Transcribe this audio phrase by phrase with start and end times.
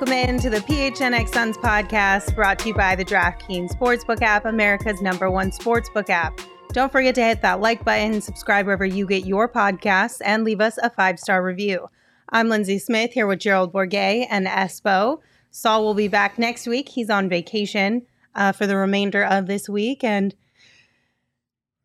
[0.00, 4.46] welcome in to the PHNX Suns podcast brought to you by the DraftKings Sportsbook app,
[4.46, 6.40] America's number one sportsbook app.
[6.72, 10.62] Don't forget to hit that like button, subscribe wherever you get your podcasts, and leave
[10.62, 11.90] us a five star review.
[12.30, 15.18] I'm Lindsay Smith here with Gerald Bourguet and Espo.
[15.50, 16.88] Saul will be back next week.
[16.88, 20.02] He's on vacation uh, for the remainder of this week.
[20.02, 20.34] And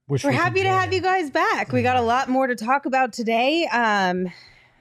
[0.08, 1.74] Wish we're we happy to have you guys back.
[1.74, 3.68] We got a lot more to talk about today.
[3.74, 4.28] Um,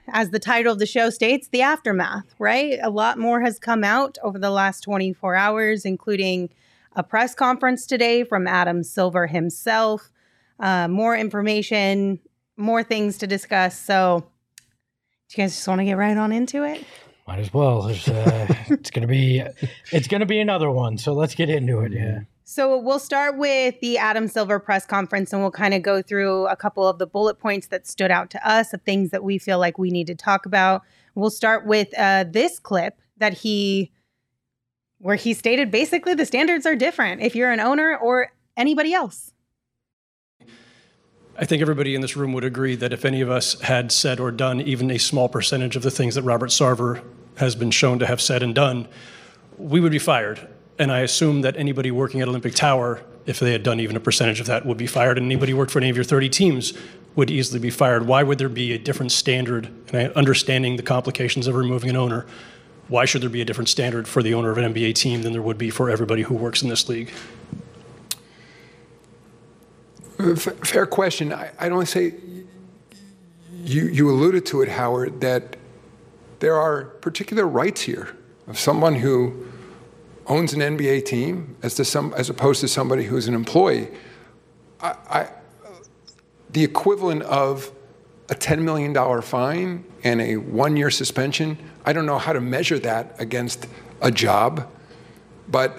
[0.09, 2.79] as the title of the show states, the aftermath, right?
[2.81, 6.49] A lot more has come out over the last 24 hours, including
[6.95, 10.11] a press conference today from Adam Silver himself.
[10.59, 12.19] Uh, more information,
[12.57, 13.77] more things to discuss.
[13.77, 14.25] So,
[15.29, 16.83] do you guys just want to get right on into it?
[17.27, 17.83] Might as well.
[17.83, 17.91] Uh,
[18.69, 19.43] it's gonna be
[19.91, 20.97] it's gonna be another one.
[20.97, 21.91] So let's get into it.
[21.91, 22.19] Yeah.
[22.47, 26.45] So we'll start with the Adam Silver press conference and we'll kind of go through
[26.45, 29.39] a couple of the bullet points that stood out to us of things that we
[29.39, 30.83] feel like we need to talk about.
[31.15, 33.91] We'll start with uh, this clip that he,
[34.99, 39.33] where he stated basically the standards are different if you're an owner or anybody else.
[41.39, 44.19] I think everybody in this room would agree that if any of us had said
[44.19, 47.03] or done even a small percentage of the things that Robert Sarver
[47.37, 48.87] has been shown to have said and done,
[49.57, 50.47] we would be fired.
[50.77, 53.99] And I assume that anybody working at Olympic Tower, if they had done even a
[53.99, 55.17] percentage of that, would be fired.
[55.17, 56.73] And anybody who worked for any of your 30 teams
[57.15, 58.07] would easily be fired.
[58.07, 59.67] Why would there be a different standard?
[59.93, 62.25] And I, understanding the complications of removing an owner,
[62.87, 65.31] why should there be a different standard for the owner of an NBA team than
[65.31, 67.11] there would be for everybody who works in this league?
[70.19, 71.33] Uh, fair question.
[71.33, 72.15] I, I'd only say
[73.63, 75.55] you, you alluded to it, Howard, that
[76.39, 78.15] there are particular rights here
[78.47, 79.47] of someone who
[80.27, 83.89] owns an NBA team as, to some, as opposed to somebody who's an employee.
[84.81, 85.29] I, I,
[86.49, 87.71] the equivalent of
[88.29, 92.79] a $10 million fine and a one year suspension, I don't know how to measure
[92.79, 93.67] that against
[94.01, 94.69] a job,
[95.47, 95.77] but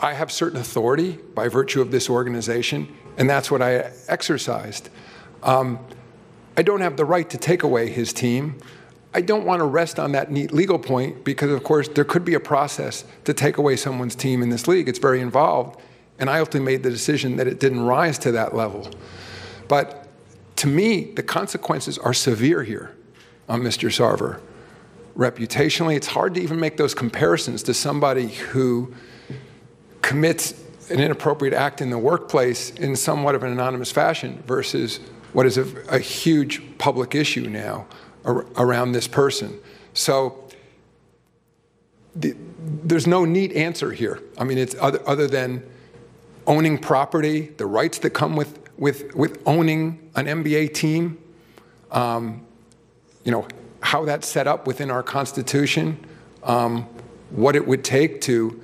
[0.00, 4.90] I have certain authority by virtue of this organization, and that's what I exercised.
[5.42, 5.78] Um,
[6.56, 8.58] I don't have the right to take away his team.
[9.14, 12.24] I don't want to rest on that neat legal point because, of course, there could
[12.24, 14.88] be a process to take away someone's team in this league.
[14.88, 15.80] It's very involved.
[16.18, 18.90] And I ultimately made the decision that it didn't rise to that level.
[19.66, 20.08] But
[20.56, 22.94] to me, the consequences are severe here
[23.48, 23.88] on Mr.
[23.88, 24.40] Sarver.
[25.16, 28.92] Reputationally, it's hard to even make those comparisons to somebody who
[30.02, 30.54] commits
[30.90, 35.00] an inappropriate act in the workplace in somewhat of an anonymous fashion versus
[35.32, 37.86] what is a, a huge public issue now
[38.28, 39.58] ar- around this person.
[39.94, 40.44] So
[42.14, 42.36] the,
[42.84, 44.22] there's no neat answer here.
[44.36, 45.64] I mean, it's other, other than
[46.46, 51.18] owning property, the rights that come with, with, with owning an NBA team,
[51.90, 52.44] um,
[53.24, 53.46] you know,
[53.80, 55.98] how that's set up within our Constitution,
[56.42, 56.82] um,
[57.30, 58.62] what it would take to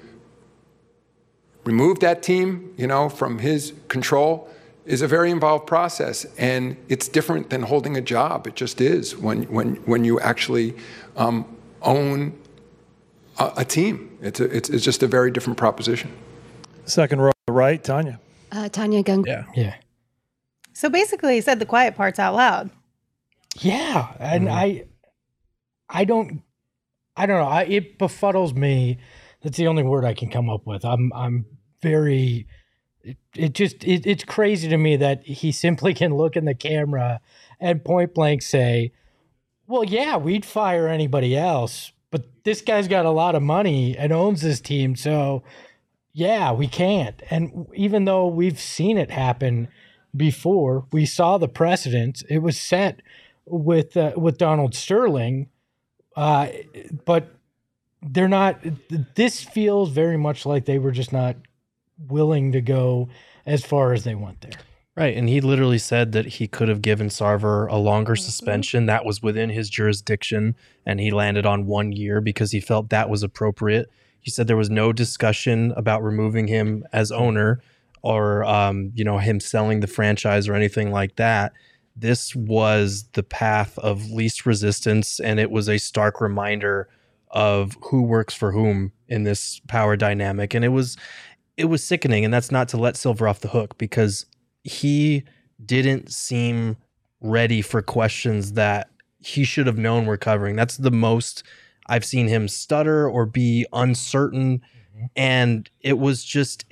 [1.65, 4.49] remove that team, you know, from his control
[4.87, 8.47] is a very involved process, and it's different than holding a job.
[8.47, 10.75] It just is when when when you actually
[11.17, 11.45] um,
[11.83, 12.39] own
[13.39, 14.19] a, a team.
[14.21, 16.11] It's a, it's it's just a very different proposition.
[16.85, 18.21] Second row, right, Tanya.
[18.53, 19.27] Uh, Tanya Gung.
[19.27, 19.45] Yeah.
[19.55, 19.75] Yeah.
[20.75, 22.71] So basically, he said the quiet parts out loud.
[23.61, 24.87] Yeah, and I,
[25.89, 26.43] I don't,
[27.17, 27.49] I don't know.
[27.49, 28.99] I, it befuddles me.
[29.43, 30.85] That's the only word I can come up with.
[30.85, 31.47] I'm, I'm
[31.81, 32.49] very.
[33.35, 37.21] It, just, it, it's crazy to me that he simply can look in the camera
[37.61, 38.93] and point blank say,
[39.67, 44.13] "Well, yeah, we'd fire anybody else, but this guy's got a lot of money and
[44.13, 45.43] owns this team, so
[46.13, 49.69] yeah, we can't." And even though we've seen it happen
[50.17, 52.23] before, we saw the precedent.
[52.29, 53.01] It was set
[53.47, 55.49] with uh, with Donald Sterling,
[56.17, 56.49] uh,
[57.05, 57.35] but
[58.03, 58.61] they're not.
[59.15, 61.37] This feels very much like they were just not
[61.99, 63.09] willing to go
[63.47, 64.59] as far as they went there.
[64.97, 65.17] Right.
[65.17, 69.21] And he literally said that he could have given Sarver a longer suspension that was
[69.21, 70.55] within his jurisdiction.
[70.87, 73.91] And he landed on one year because he felt that was appropriate.
[74.21, 77.61] He said there was no discussion about removing him as owner
[78.03, 81.53] or, um, you know, him selling the franchise or anything like that.
[81.97, 85.19] This was the path of least resistance.
[85.19, 86.89] And it was a stark reminder
[87.31, 90.55] of who works for whom in this power dynamic.
[90.55, 90.97] And it was,
[91.57, 92.25] it was sickening.
[92.25, 94.27] And that's not to let Silver off the hook because
[94.63, 95.25] he
[95.65, 96.77] didn't seem
[97.21, 100.57] ready for questions that he should have known we're covering.
[100.57, 101.43] That's the most
[101.87, 104.59] I've seen him stutter or be uncertain.
[104.59, 105.07] Mm-hmm.
[105.17, 106.65] And it was just,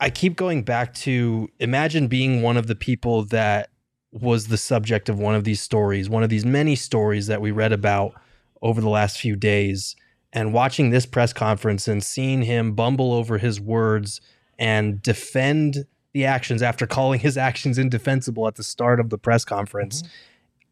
[0.00, 3.70] I keep going back to imagine being one of the people that
[4.12, 7.50] was the subject of one of these stories, one of these many stories that we
[7.50, 8.14] read about
[8.62, 9.96] over the last few days.
[10.34, 14.20] And watching this press conference and seeing him bumble over his words
[14.58, 19.44] and defend the actions after calling his actions indefensible at the start of the press
[19.44, 20.10] conference, mm-hmm.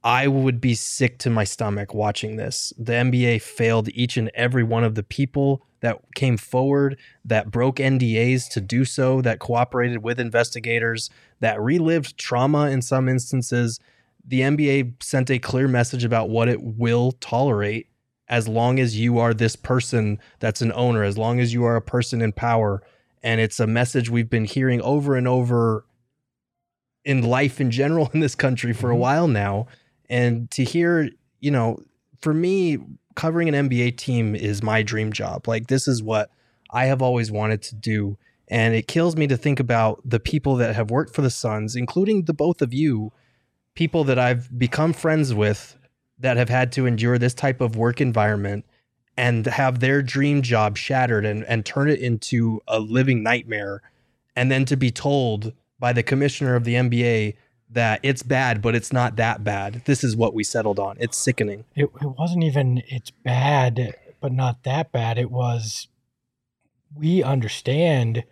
[0.05, 2.73] I would be sick to my stomach watching this.
[2.76, 7.76] The NBA failed each and every one of the people that came forward, that broke
[7.76, 11.08] NDAs to do so, that cooperated with investigators,
[11.38, 13.79] that relived trauma in some instances.
[14.25, 17.88] The NBA sent a clear message about what it will tolerate
[18.29, 21.77] as long as you are this person that's an owner, as long as you are
[21.77, 22.83] a person in power.
[23.23, 25.85] And it's a message we've been hearing over and over
[27.05, 29.01] in life in general in this country for a mm-hmm.
[29.01, 29.67] while now.
[30.09, 31.11] And to hear,
[31.41, 31.79] you know,
[32.21, 32.79] for me,
[33.15, 35.47] covering an NBA team is my dream job.
[35.47, 36.31] Like this is what
[36.71, 38.19] I have always wanted to do.
[38.49, 41.77] And it kills me to think about the people that have worked for the Suns,
[41.77, 43.13] including the both of you,
[43.75, 45.77] people that I've become friends with
[46.19, 48.64] that have had to endure this type of work environment
[49.17, 53.82] and have their dream job shattered and, and turn it into a living nightmare.
[54.35, 57.37] And then to be told by the commissioner of the NBA
[57.70, 59.82] that it's bad, but it's not that bad.
[59.85, 60.97] This is what we settled on.
[61.00, 61.64] It's sickening.
[61.75, 65.19] It, it wasn't even it's bad, but not that bad.
[65.19, 65.88] It was
[66.94, 68.25] we understand,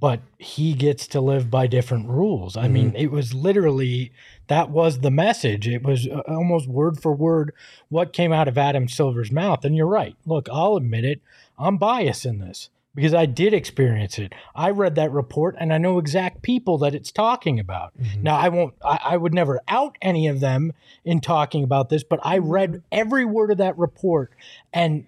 [0.00, 2.56] but he gets to live by different rules.
[2.56, 2.72] I mm-hmm.
[2.72, 4.12] mean, it was literally
[4.48, 5.68] that was the message.
[5.68, 7.52] It was uh, almost word for word
[7.88, 9.64] what came out of Adam Silver's mouth.
[9.64, 10.16] And you're right.
[10.26, 11.20] Look, I'll admit it.
[11.58, 14.32] I'm biased in this because I did experience it.
[14.54, 17.92] I read that report and I know exact people that it's talking about.
[18.00, 18.22] Mm-hmm.
[18.22, 20.72] Now, I won't, I, I, would never out any of them
[21.04, 24.32] in talking about this, but I read every word of that report
[24.72, 25.06] and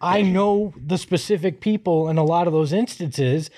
[0.00, 3.50] I know the specific people in a lot of those instances,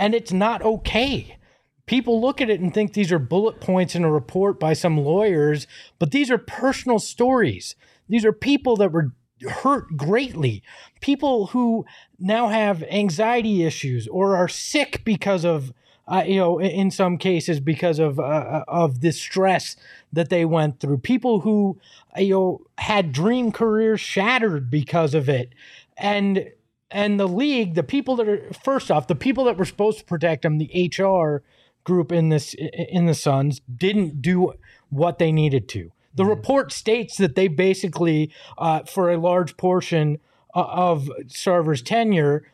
[0.00, 1.36] and it's not okay.
[1.84, 4.96] People look at it and think these are bullet points in a report by some
[4.96, 5.66] lawyers,
[5.98, 7.76] but these are personal stories.
[8.08, 9.12] These are people that were
[9.46, 10.62] hurt greatly.
[11.00, 11.84] People who
[12.18, 15.70] now have anxiety issues or are sick because of,
[16.08, 19.76] uh, you know, in some cases because of uh, uh of the stress
[20.14, 20.98] that they went through.
[20.98, 21.78] People who,
[22.16, 25.50] you know, had dream careers shattered because of it,
[25.98, 26.50] and
[26.90, 30.04] and the league, the people that are first off, the people that were supposed to
[30.04, 31.42] protect them, the HR
[31.84, 34.52] group in this in the Suns didn't do
[34.88, 35.92] what they needed to.
[36.14, 36.30] The mm-hmm.
[36.30, 40.18] report states that they basically, uh, for a large portion
[40.54, 42.50] uh, of Sarver's tenure,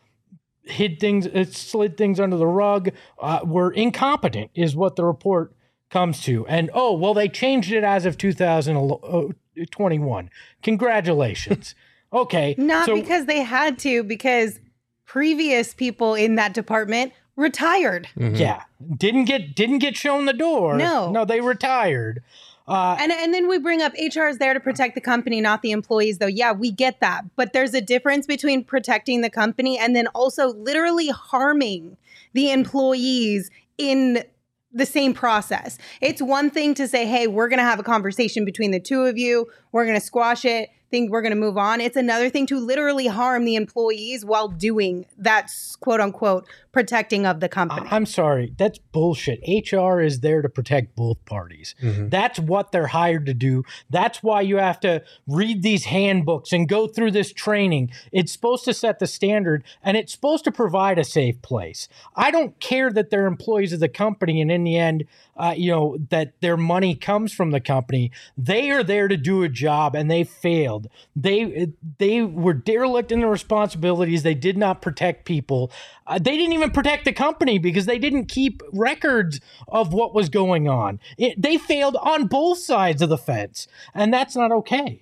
[0.63, 2.91] hid things, uh, slid things under the rug,
[3.21, 5.55] uh, were incompetent, is what the report
[5.91, 6.47] comes to.
[6.47, 10.31] And oh, well, they changed it as of 2021.
[10.63, 11.75] Congratulations.
[12.13, 12.55] Okay.
[12.59, 14.59] Not so, because they had to, because
[15.05, 18.09] previous people in that department retired.
[18.19, 18.37] Mm-hmm.
[18.37, 18.63] Yeah.
[18.97, 20.77] Didn't get didn't get shown the door.
[20.77, 21.11] No.
[21.11, 22.23] No, they retired.
[22.69, 25.63] Uh, and and then we bring up HR is there to protect the company, not
[25.63, 26.19] the employees.
[26.19, 30.09] Though, yeah, we get that, but there's a difference between protecting the company and then
[30.09, 31.97] also literally harming
[32.33, 34.25] the employees in
[34.73, 35.79] the same process.
[36.01, 39.03] It's one thing to say, "Hey, we're going to have a conversation between the two
[39.03, 39.47] of you.
[39.71, 41.81] We're going to squash it think we're going to move on.
[41.81, 45.51] It's another thing to literally harm the employees while doing that
[45.81, 46.47] quote unquote
[46.77, 47.89] protecting of the company.
[47.91, 49.41] I'm sorry, that's bullshit.
[49.49, 51.75] HR is there to protect both parties.
[51.83, 52.11] Mm-hmm.
[52.11, 53.65] That's what they're hired to do.
[53.89, 57.93] That's why you have to read these handbooks and go through this training.
[58.13, 61.89] It's supposed to set the standard and it's supposed to provide a safe place.
[62.15, 65.05] I don't care that they're employees of the company and in the end,
[65.39, 68.13] uh, you know, that their money comes from the company.
[68.37, 70.89] They are there to do a job and they failed.
[71.15, 74.25] They they were derelict in their responsibilities.
[74.25, 75.73] They did not protect people.
[76.07, 80.29] Uh, they didn't even protect the company because they didn't keep records of what was
[80.29, 81.01] going on.
[81.19, 85.01] It, they failed on both sides of the fence, and that's not okay.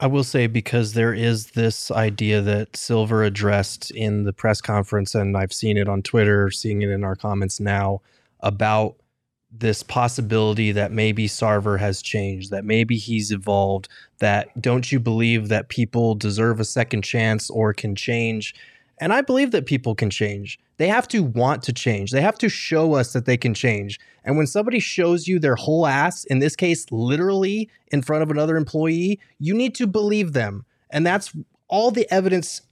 [0.00, 5.14] I will say because there is this idea that Silver addressed in the press conference,
[5.14, 8.02] and I've seen it on Twitter, seeing it in our comments now
[8.40, 8.96] about
[9.56, 15.48] this possibility that maybe Sarver has changed, that maybe he's evolved, that don't you believe
[15.48, 18.54] that people deserve a second chance or can change?
[18.98, 20.58] And I believe that people can change.
[20.76, 22.10] They have to want to change.
[22.10, 23.98] They have to show us that they can change.
[24.24, 28.30] And when somebody shows you their whole ass, in this case, literally in front of
[28.30, 30.64] another employee, you need to believe them.
[30.90, 31.34] And that's
[31.68, 32.62] all the evidence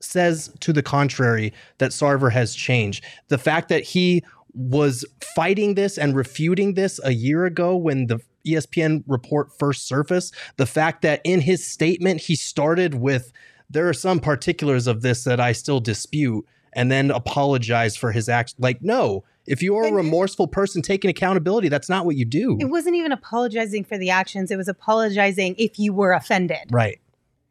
[0.00, 3.04] says to the contrary that Sarver has changed.
[3.28, 5.04] The fact that he was
[5.34, 10.34] fighting this and refuting this a year ago when the ESPN report first surfaced.
[10.56, 13.32] The fact that in his statement he started with,
[13.70, 18.28] there are some particulars of this that I still dispute, and then apologized for his
[18.28, 18.54] act.
[18.58, 22.56] Like, no, if you're a remorseful person taking accountability, that's not what you do.
[22.60, 26.68] It wasn't even apologizing for the actions, it was apologizing if you were offended.
[26.70, 27.00] Right.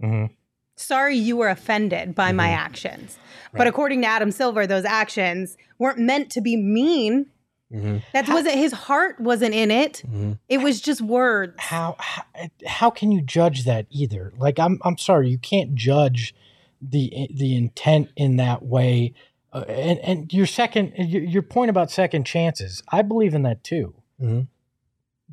[0.01, 0.33] Mm-hmm.
[0.75, 2.59] Sorry you were offended by my mm-hmm.
[2.59, 3.17] actions.
[3.53, 7.25] But according to Adam Silver, those actions weren't meant to be mean.
[7.71, 10.03] That wasn't his heart wasn't in it.
[10.49, 11.53] It was just words.
[11.57, 12.23] how, how
[12.65, 14.31] how can you judge that either?
[14.37, 16.33] Like I'm I'm sorry, you can't judge
[16.81, 19.13] the the intent in that way.
[19.53, 23.63] Uh, and and your second your, your point about second chances, I believe in that
[23.63, 23.95] too.
[24.21, 24.47] Mhm.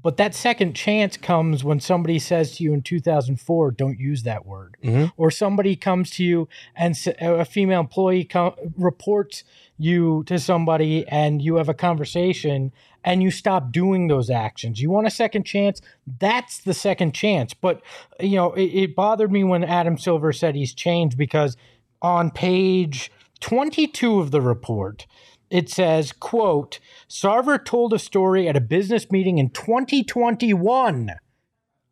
[0.02, 4.44] But that second chance comes when somebody says to you in 2004, "Don't use that
[4.44, 5.12] word," Mhm.
[5.16, 8.28] or somebody comes to you and a female employee
[8.76, 9.44] reports
[9.78, 12.72] you to somebody, and you have a conversation,
[13.04, 14.80] and you stop doing those actions.
[14.80, 15.80] You want a second chance?
[16.18, 17.54] That's the second chance.
[17.54, 17.80] But
[18.20, 21.56] you know, it, it bothered me when Adam Silver said he's changed because
[22.02, 23.10] on page
[23.40, 25.06] 22 of the report
[25.50, 31.10] it says quote sarver told a story at a business meeting in 2021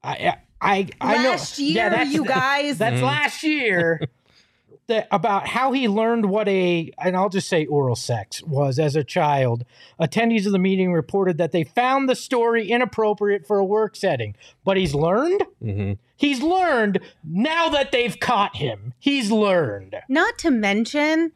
[0.02, 2.78] i i i, I know Last year, you guys.
[2.78, 4.00] that's last year
[4.88, 8.96] that about how he learned what a and I'll just say oral sex was as
[8.96, 9.64] a child.
[10.00, 14.34] Attendees of the meeting reported that they found the story inappropriate for a work setting,
[14.64, 15.42] but he's learned.
[15.62, 15.98] Mhm.
[16.16, 18.92] He's learned now that they've caught him.
[18.98, 19.94] He's learned.
[20.08, 21.30] Not to mention,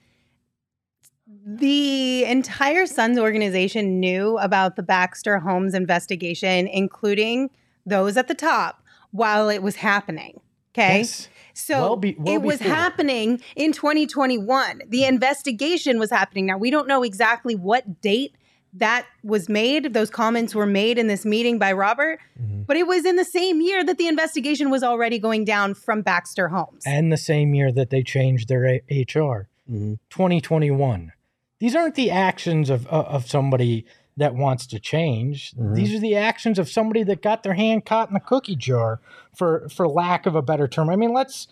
[1.44, 7.50] the entire Suns organization knew about the Baxter Holmes investigation, including
[7.84, 10.40] those at the top, while it was happening.
[10.74, 10.98] Okay.
[10.98, 11.28] Yes.
[11.54, 12.74] So Well be- well it was before.
[12.74, 14.82] happening in 2021.
[14.88, 16.46] The investigation was happening.
[16.46, 18.34] Now, we don't know exactly what date
[18.74, 19.94] that was made.
[19.94, 22.18] Those comments were made in this meeting by Robert,
[22.66, 26.02] but it was in the same year that the investigation was already going down from
[26.02, 26.82] Baxter Holmes.
[26.84, 29.98] And the same year that they changed their A- HR, Mhm.
[30.10, 31.12] 2021.
[31.58, 33.86] These aren't the actions of of somebody
[34.16, 35.52] that wants to change.
[35.74, 39.00] These are the actions of somebody that got their hand caught in the cookie jar,
[39.34, 40.90] for for lack of a better term.
[40.90, 41.48] I mean, let's.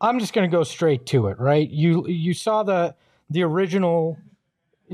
[0.00, 1.68] I'm just going to go straight to it, right?
[1.68, 2.94] You you saw the
[3.30, 4.18] the original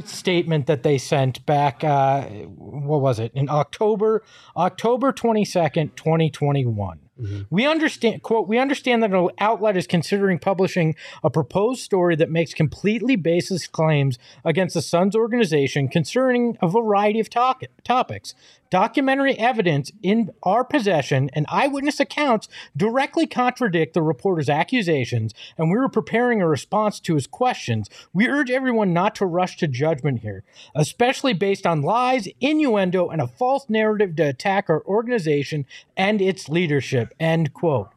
[0.05, 1.85] statement that they sent back.
[1.85, 4.23] Uh, what was it in October
[4.57, 7.01] October 22nd, 2021.
[7.21, 7.43] Mm-hmm.
[7.51, 12.31] We understand, quote, we understand that an outlet is considering publishing a proposed story that
[12.31, 18.35] makes completely baseless claims against the Suns organization concerning a variety of to- topics.
[18.75, 25.79] Documentary evidence in our possession and eyewitness accounts directly contradict the reporter's accusations, and we
[25.79, 27.89] were preparing a response to his questions.
[28.13, 30.43] We urge everyone not to rush to judgment here,
[30.75, 35.67] especially based on lies, innuendo, and a false narrative to attack our organization
[35.97, 37.15] and its leadership.
[37.21, 37.91] End quote.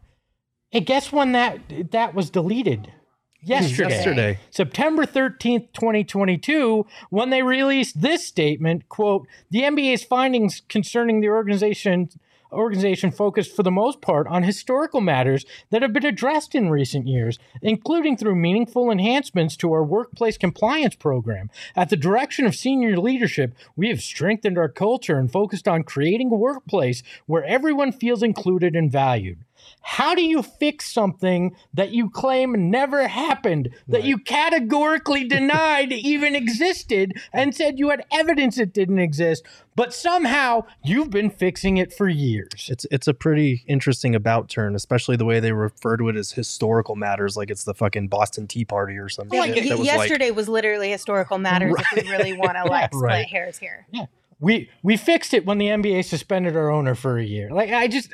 [0.72, 2.94] And guess when that that was deleted?
[3.42, 3.96] Yesterday.
[3.96, 4.40] Yesterday.
[4.50, 12.10] September 13th, 2022, when they released this statement, quote, the NBA's findings concerning the organization
[12.52, 17.08] organization focused for the most part on historical matters that have been addressed in recent
[17.08, 21.50] years, including through meaningful enhancements to our workplace compliance program.
[21.76, 26.32] At the direction of senior leadership, we have strengthened our culture and focused on creating
[26.32, 29.40] a workplace where everyone feels included and valued.
[29.82, 36.36] How do you fix something that you claim never happened, that you categorically denied even
[36.36, 39.44] existed, and said you had evidence it didn't exist,
[39.76, 42.68] but somehow you've been fixing it for years?
[42.70, 46.32] It's it's a pretty interesting about turn, especially the way they refer to it as
[46.32, 49.40] historical matters, like it's the fucking Boston Tea Party or something.
[49.40, 53.28] Like, y- yesterday was literally historical matters if we really want to like split Right.
[53.28, 53.86] hairs here.
[53.92, 54.06] Yeah
[54.40, 57.50] we we fixed it when the NBA suspended our owner for a year.
[57.50, 58.12] Like I just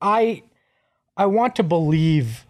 [0.00, 0.42] I
[1.16, 2.46] I want to believe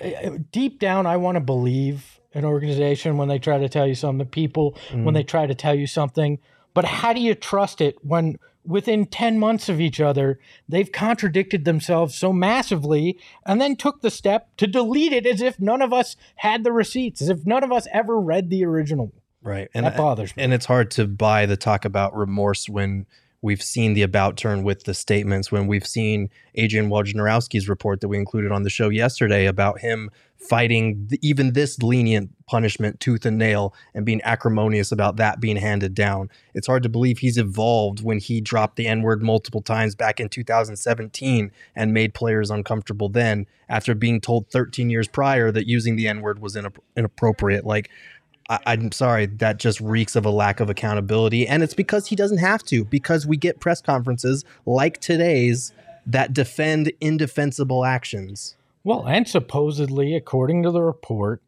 [0.00, 3.94] uh, deep down I want to believe an organization when they try to tell you
[3.94, 6.38] something, people when they try to tell you something,
[6.74, 11.64] but how do you trust it when within 10 months of each other they've contradicted
[11.64, 13.16] themselves so massively
[13.46, 16.72] and then took the step to delete it as if none of us had the
[16.72, 19.12] receipts, as if none of us ever read the original.
[19.42, 19.68] right.
[19.72, 20.42] And That bothers me.
[20.42, 23.06] and it's hard to buy the talk about remorse when
[23.42, 28.08] we've seen the about turn with the statements when we've seen Adrian Wojnarowski's report that
[28.08, 33.24] we included on the show yesterday about him fighting th- even this lenient punishment tooth
[33.26, 36.30] and nail and being acrimonious about that being handed down.
[36.54, 40.28] It's hard to believe he's evolved when he dropped the N-word multiple times back in
[40.28, 46.06] 2017 and made players uncomfortable then after being told 13 years prior that using the
[46.06, 47.64] N-word was inapp- inappropriate.
[47.64, 47.90] Like
[48.48, 51.46] I, I'm sorry, that just reeks of a lack of accountability.
[51.46, 55.72] And it's because he doesn't have to, because we get press conferences like today's
[56.06, 58.56] that defend indefensible actions.
[58.84, 61.42] Well, and supposedly, according to the report,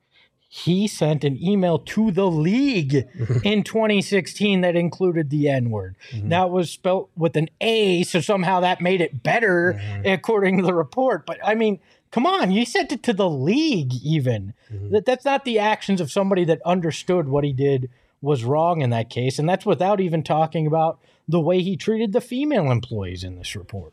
[0.51, 2.95] he sent an email to the league
[3.45, 5.95] in 2016 that included the N word.
[6.11, 6.29] Mm-hmm.
[6.29, 10.07] Now it was spelt with an A, so somehow that made it better, mm-hmm.
[10.07, 11.27] according to the report.
[11.27, 13.93] But I mean, come on, you sent it to the league.
[14.03, 14.91] Even Mhm.
[14.91, 18.91] that that's not the actions of somebody that understood what he did was wrong in
[18.91, 20.99] that case, and that's without even talking about
[21.29, 23.93] the way he treated the female employees in this report.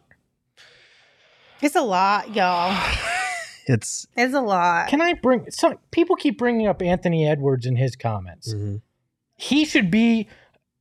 [1.61, 2.75] It's a lot, y'all.
[3.67, 4.89] It's It's a lot.
[4.89, 8.53] Can I bring some people keep bringing up Anthony Edwards in his comments?
[8.53, 8.81] mhm.
[9.37, 10.27] He should be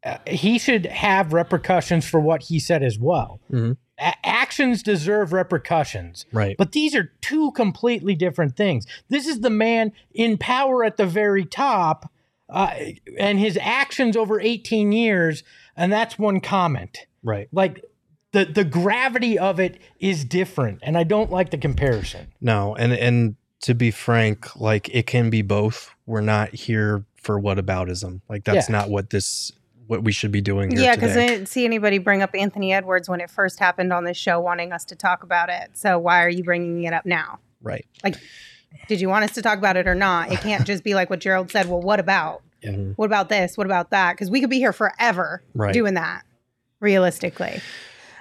[0.04, 3.40] uh, he should have repercussions for what he said as well.
[3.50, 3.78] Mhm.
[3.98, 6.26] A- actions deserve repercussions.
[6.32, 6.56] right.
[6.58, 8.86] But these are two completely different things.
[9.08, 12.10] This is the man in power at the very top,
[12.48, 12.74] uh,
[13.18, 15.42] and his actions over 18 years,
[15.76, 17.06] and that's one comment.
[17.22, 17.48] right.
[17.52, 17.84] Like
[18.32, 22.32] the the gravity of it is different, and I don't like the comparison.
[22.40, 25.94] No, and and to be frank, like it can be both.
[26.04, 28.20] We're not here for whataboutism.
[28.28, 28.76] Like that's Yeah.
[28.76, 29.52] not what this
[29.86, 32.72] what we should be doing here Yeah, because I didn't see anybody bring up Anthony
[32.72, 35.70] Edwards when it first happened on this show, wanting us to talk about it.
[35.74, 37.38] So why are you bringing it up now?
[37.62, 37.86] right.
[38.02, 38.16] Like,
[38.88, 40.30] did you want us to talk about it or not?
[40.32, 41.68] It can't just be like what Gerald said.
[41.68, 42.42] Well, what about?
[42.62, 42.94] Mhm.
[42.96, 43.56] What about this?
[43.56, 44.12] What about that?
[44.14, 45.72] Because we could be here forever Right.
[45.72, 46.22] doing that,
[46.80, 47.60] realistically.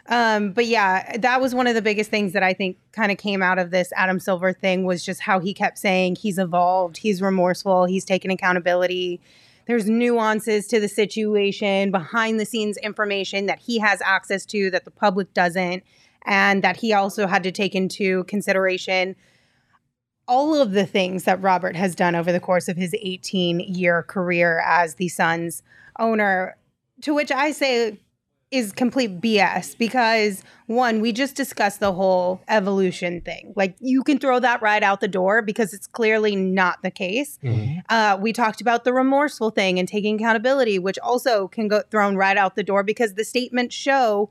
[0.07, 3.17] Um, but yeah, that was one of the biggest things that I think kind of
[3.17, 6.97] came out of this Adam Silver thing was just how he kept saying he's evolved,
[6.97, 9.21] he's remorseful, he's taken accountability.
[9.65, 14.85] There's nuances to the situation, behind the scenes information that he has access to that
[14.85, 15.83] the public doesn't,
[16.25, 19.15] and that he also had to take into consideration
[20.27, 24.03] all of the things that Robert has done over the course of his 18 year
[24.03, 25.63] career as the Suns
[25.99, 26.55] owner,
[27.01, 27.99] to which I say
[28.53, 33.51] is complete BS because one, we just discussed the whole evolution thing.
[33.55, 37.39] Like you can throw that right out the door because it's clearly not the case.
[37.43, 37.81] Mhm.
[37.89, 42.15] Uh, we talked about the remorseful thing and taking accountability, which also can go thrown
[42.15, 44.29] right out the door because the statements show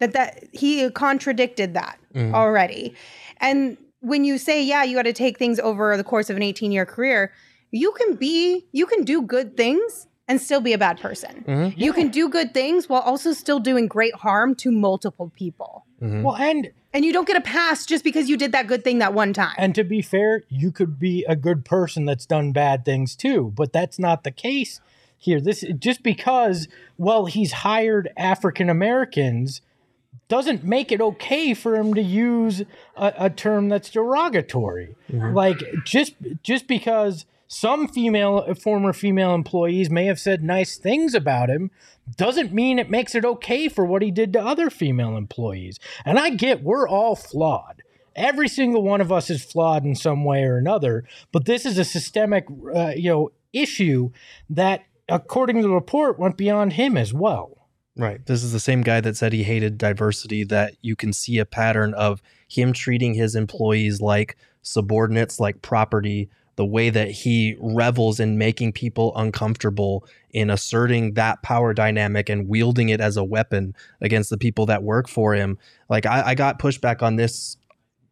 [0.00, 2.32] that that he contradicted that Mhm.
[2.34, 2.94] already.
[3.40, 6.42] And when you say, yeah, you got to take things over the course of an
[6.42, 7.32] 18 year career,
[7.70, 11.44] you can be, you can do good things and still be a bad person.
[11.48, 11.74] Mhm.
[11.76, 15.84] You can do good things while also still doing great harm to multiple people.
[16.02, 16.22] Mhm.
[16.22, 18.98] Well, and And you don't get a pass just because you did that good thing
[18.98, 19.54] that one time.
[19.58, 23.52] and to be fair, you could be a good person that's done bad things too,
[23.56, 24.80] but that's not the case
[25.18, 25.40] here.
[25.40, 29.60] This just because well he's hired African Americans
[30.28, 32.62] doesn't make it okay for him to use
[32.96, 34.94] a, a term that's derogatory.
[35.12, 41.48] Like just just because some female former female employees may have said nice things about
[41.48, 41.70] him
[42.16, 45.78] doesn't mean it makes it okay for what he did to other female employees.
[46.04, 47.82] And I get we're all flawed.
[48.14, 51.78] Every single one of us is flawed in some way or another, but this is
[51.78, 54.10] a systemic uh, you know issue
[54.50, 57.68] that according to the report went beyond him as well.
[57.96, 58.24] Right.
[58.26, 61.44] This is the same guy that said he hated diversity, that you can see a
[61.44, 68.18] pattern of him treating his employees like subordinates, like property, the way that he revels
[68.18, 73.76] in making people uncomfortable, in asserting that power dynamic and wielding it as a weapon
[74.00, 75.56] against the people that work for him.
[75.88, 77.56] Like, I, I got pushback on this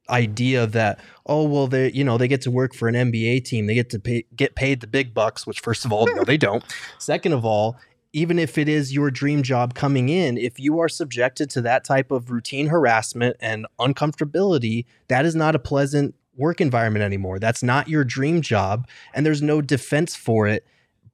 [0.08, 3.66] idea that oh well they you know they get to work for an NBA team
[3.66, 6.36] they get to pay, get paid the big bucks which first of all no they
[6.36, 6.62] don't
[7.00, 7.76] second of all
[8.12, 11.84] even if it is your dream job coming in, if you are subjected to that
[11.84, 17.38] type of routine harassment and uncomfortability, that is not a pleasant work environment anymore.
[17.38, 20.66] That's not your dream job, and there's no defense for it.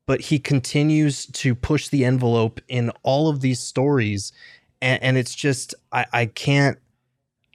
[0.04, 4.32] But he continues to push the envelope in all of these stories,
[4.80, 6.78] and, and it's just I, I can't.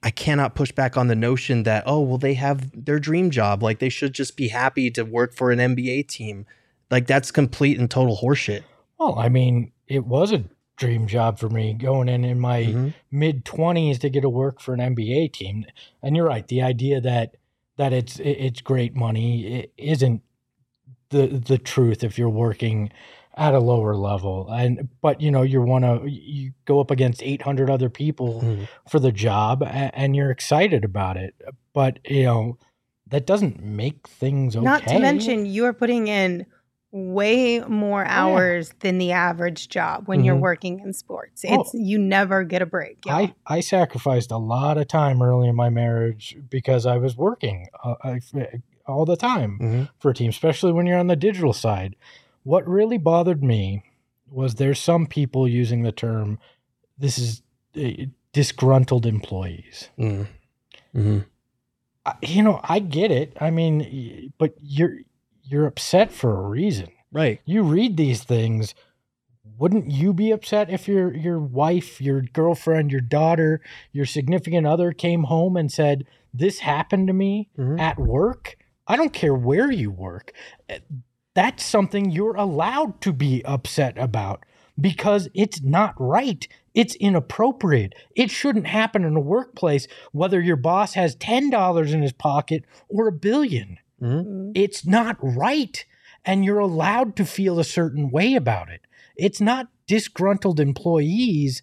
[0.04, 3.64] I cannot push back on the notion that, oh, well, they have their dream job.
[3.64, 6.46] Like they should just be happy to work for an NBA team.
[6.92, 8.64] Like that's complete and total horseshit.
[9.00, 10.44] Well, I mean, it was a
[10.78, 12.94] dream job for me going in in my Mhm.
[13.10, 15.66] mid 20s to get to work for an NBA team.
[16.04, 17.36] And you're right, the idea that
[17.78, 20.22] that it's it's great money it isn't
[21.10, 22.92] the the truth if you're working
[23.36, 24.50] at a lower level.
[24.52, 28.68] And but you know, you're one of you go up against 800 other people Mhm.
[28.90, 31.36] for the job a- and you're excited about it.
[31.72, 32.58] But, you know,
[33.06, 34.66] that doesn't make things okay.
[34.66, 36.48] Not to mention, you are putting in
[36.92, 38.24] way more yeah.
[38.24, 40.42] hours than the average job when you're Mhm.
[40.42, 41.44] working in sports.
[41.48, 41.62] Oh.
[41.62, 43.06] It's you never get a break.
[43.06, 43.16] y'all.
[43.16, 47.68] I, I sacrificed a lot of time early in my marriage because I was working
[47.84, 48.20] uh, I,
[48.88, 49.90] all the time Mhm.
[50.00, 51.96] for a team, especially when you're on the digital side.
[52.44, 53.84] What really bothered me
[54.32, 56.40] was there's some people using the term,
[56.98, 57.42] this is
[57.78, 59.90] uh, disgruntled employees.
[60.00, 60.28] Mhm.
[60.96, 61.26] Mhm.
[62.06, 63.36] I, you know, I get it.
[63.42, 65.00] I mean, but you're
[65.50, 66.90] you're upset for a reason.
[67.12, 67.40] Right.
[67.46, 68.76] You read these things.
[69.58, 74.92] Wouldn't you be upset if your your wife, your girlfriend, your daughter, your significant other
[74.92, 77.80] came home and said, this happened to me Mhm.
[77.80, 78.58] at work,
[78.88, 80.34] I don't care where you work.
[80.70, 80.80] eh,
[81.34, 84.44] That's something you're allowed to be upset about
[84.80, 86.48] because it's not right.
[86.74, 87.94] It's inappropriate.
[88.16, 93.08] It shouldn't happen in a workplace, whether your boss has $10 in his pocket or
[93.08, 93.78] a billion.
[94.02, 94.52] Mhm.
[94.56, 95.84] It's not right.
[96.26, 98.82] And you're allowed to feel a certain way about it.
[99.16, 101.62] It's not disgruntled employees.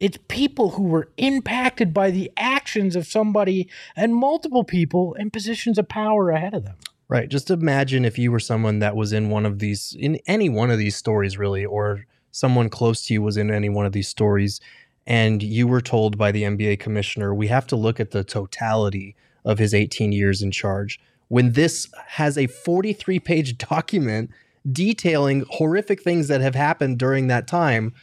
[0.00, 5.76] It's people who were impacted by the actions of somebody and multiple people in positions
[5.78, 6.76] of power ahead of them.
[7.08, 7.28] Right.
[7.28, 10.70] Just imagine if you were someone that was in one of these, in any one
[10.70, 14.08] of these stories, really, or someone close to you was in any one of these
[14.08, 14.60] stories,
[15.06, 19.16] and you were told by the NBA commissioner, we have to look at the totality
[19.44, 21.00] of his 18 years in charge.
[21.30, 24.30] When this has a 43 page document
[24.70, 27.94] detailing horrific things that have happened during that time,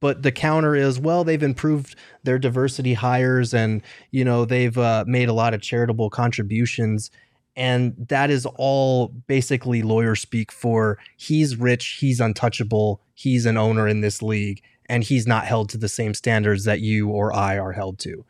[0.00, 5.04] but the counter is well they've improved their diversity hires and you know they've uh,
[5.08, 7.10] made a lot of charitable contributions.
[7.56, 10.98] And that is all basically lawyer speak for.
[11.16, 15.78] He's rich he's untouchable he's an owner in this league and he's not held to
[15.78, 18.26] the same standards that you or i are held to.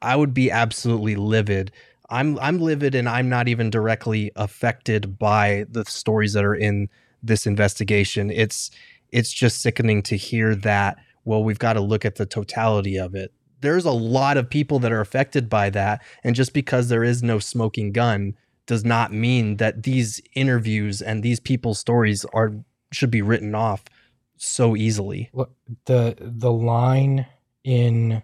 [0.00, 1.72] I would be absolutely livid
[2.10, 6.88] i'm i'm livid and i'm not even directly affected by the stories that are in
[7.22, 8.70] this investigation it's
[9.10, 13.14] it's just sickening to hear that well we've got to look at the totality of
[13.14, 17.04] it there's a lot of people that are affected by that and just because there
[17.04, 18.34] is no smoking gun
[18.66, 22.52] does not mean that these interviews and these people's stories are
[22.92, 23.84] should be written off
[24.36, 25.30] so easily.
[25.32, 25.52] Look,
[25.86, 27.26] the the line
[27.64, 28.22] in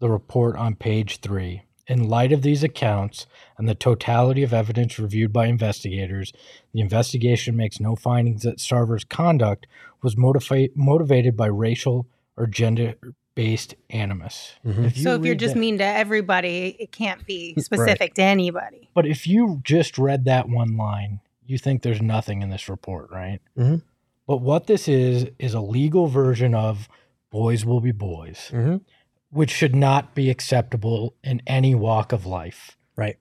[0.00, 1.62] the report on page three.
[1.90, 3.26] In light of these accounts
[3.58, 6.32] and the totality of evidence reviewed by investigators,
[6.72, 9.66] the investigation makes no findings that Sarver's conduct
[10.00, 12.94] was motiva- motivated by racial or gender
[13.34, 14.54] based animus.
[14.64, 14.96] Mhm.
[14.96, 18.88] you so if you're just that- mean to everybody, it can't be specific to anybody.
[18.94, 23.10] But if you just read that one line, you think there's nothing in this report,
[23.10, 23.40] right?
[23.58, 23.82] Mhm.
[24.28, 26.88] But what this is, is a legal version of
[27.30, 28.80] boys will be boys, Mhm.
[29.30, 32.76] Which should not be acceptable in any walk of life.
[32.96, 33.18] Right.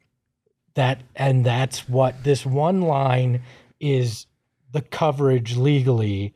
[0.75, 3.41] That and that's what this one line
[3.79, 4.25] is
[4.71, 6.33] the coverage legally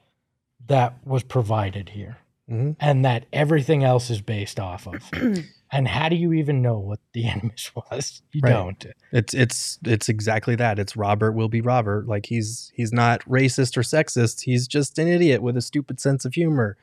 [0.67, 2.17] that was provided here
[2.49, 2.75] Mhm.
[2.79, 5.09] and that everything else is based off of.
[5.71, 8.21] and how do you even know what the animus was?
[8.31, 8.51] You Right.
[8.51, 8.85] don't.
[9.11, 10.77] It's it's it's exactly that.
[10.79, 12.07] It's Robert will be Robert.
[12.07, 14.41] Like he's he's not racist or sexist.
[14.41, 16.77] He's just an idiot with a stupid sense of humor.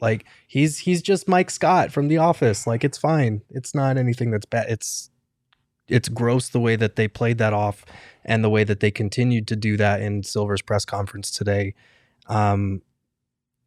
[0.00, 2.66] Like he's he's just Mike Scott from The Office.
[2.66, 3.42] Like it's fine.
[3.50, 4.66] It's not anything that's bad.
[4.68, 5.10] It's
[5.88, 7.84] it's gross the way that they played that off
[8.24, 11.74] and the way that they continued to do that in Silver's press conference today.
[12.28, 12.82] Um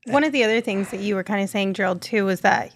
[0.08, 2.72] One of the other things that you were kind of saying, Gerald, too, was that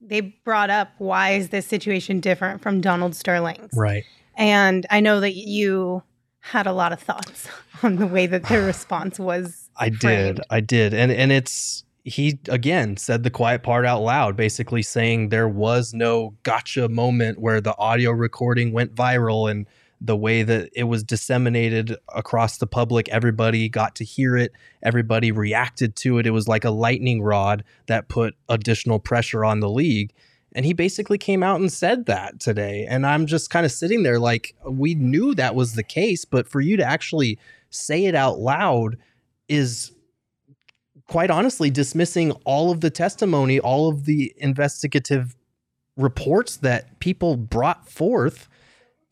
[0.00, 3.72] they brought up why is this situation different from Donald Sterling's?
[3.74, 4.04] right.
[4.36, 6.02] And I know that you
[6.40, 7.48] had a lot of thoughts
[7.82, 9.70] on the way that their response was.
[9.76, 10.40] I did.
[10.50, 10.92] I did.
[10.92, 15.94] And and it's he again said the quiet part out loud, basically saying there was
[15.94, 19.66] no gotcha moment where the audio recording went viral and
[20.00, 25.32] the way that it was disseminated across the public, everybody got to hear it, everybody
[25.32, 26.26] reacted to it.
[26.26, 30.12] It was like a lightning rod that put additional pressure on the league.
[30.54, 32.86] And he basically came out and said that today.
[32.88, 36.46] And I'm just kind of sitting there like, we knew that was the case, but
[36.46, 37.38] for you to actually
[37.70, 38.98] say it out loud
[39.48, 39.90] is
[41.08, 45.36] quite honestly dismissing all of the testimony, all of the investigative
[45.96, 48.48] reports that people brought forth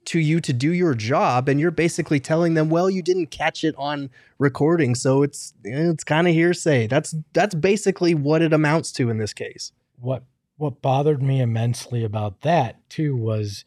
[0.04, 3.62] to you to do your job and you're basically telling them well you didn't catch
[3.62, 8.90] it on recording so it's it's kind of hearsay that's that's basically what it amounts
[8.90, 10.24] to in this case what
[10.56, 13.64] what bothered me immensely about that too was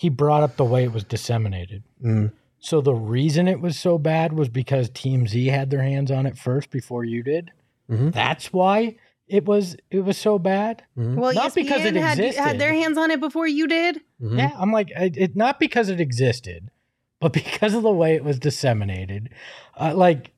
[0.00, 1.82] he brought up the way it was disseminated.
[2.02, 2.32] Mm.
[2.60, 6.36] So the reason it was so bad was because TMZ had their hands on it
[6.38, 7.50] first before you did.
[7.90, 8.12] Mhm.
[8.12, 8.96] That's why
[9.26, 10.82] it was it was so bad.
[10.94, 12.42] Well, Not because it had, existed.
[12.42, 14.00] had their hands on it before you did.
[14.22, 14.38] Mhm.
[14.38, 16.70] Yeah, I'm like it, it not because it existed,
[17.18, 19.30] but because of the way it was disseminated.
[19.78, 20.32] Uh, like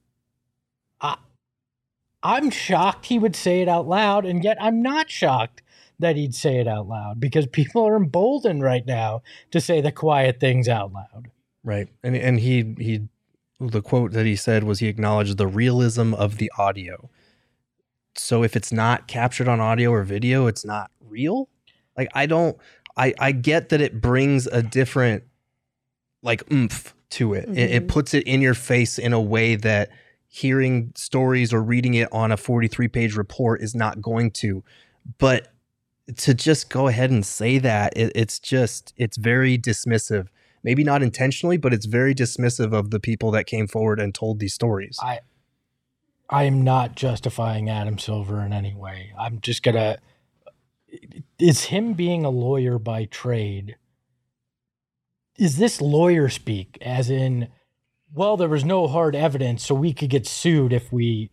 [1.01, 1.17] I
[2.23, 5.61] I'm shocked he would say it out loud and yet I'm not shocked
[5.99, 9.93] that he'd say it out loud because people are emboldened right now to say the
[9.93, 11.31] quiet things out loud.
[11.65, 11.89] Right.
[12.03, 13.09] And and he he
[13.61, 17.09] the quote that he said was he acknowledged the realism of the audio.
[18.17, 21.49] So if it's not captured on audio or video it's not real?
[21.97, 22.57] Like i don't
[22.97, 25.25] i i get that it brings a different
[26.23, 27.49] like oomph to it.
[27.51, 27.89] it it Mhm.
[27.89, 29.91] puts it in your face in a way that
[30.29, 34.65] hearing stories or reading it on a 43 page report is not going to.
[35.19, 35.53] But
[36.17, 40.29] to just go ahead and say that it, it's just it's very dismissive
[40.63, 44.39] maybe not intentionally but it's very dismissive of the people that came forward and told
[44.39, 45.21] these stories I
[46.33, 49.13] I am not justifying Adam Silver in any way.
[49.19, 49.99] I'm just gonna
[51.39, 53.77] is him being a lawyer by trade
[55.39, 57.49] is this lawyer speak as in
[58.15, 61.31] well there was no hard evidence so we could get sued if we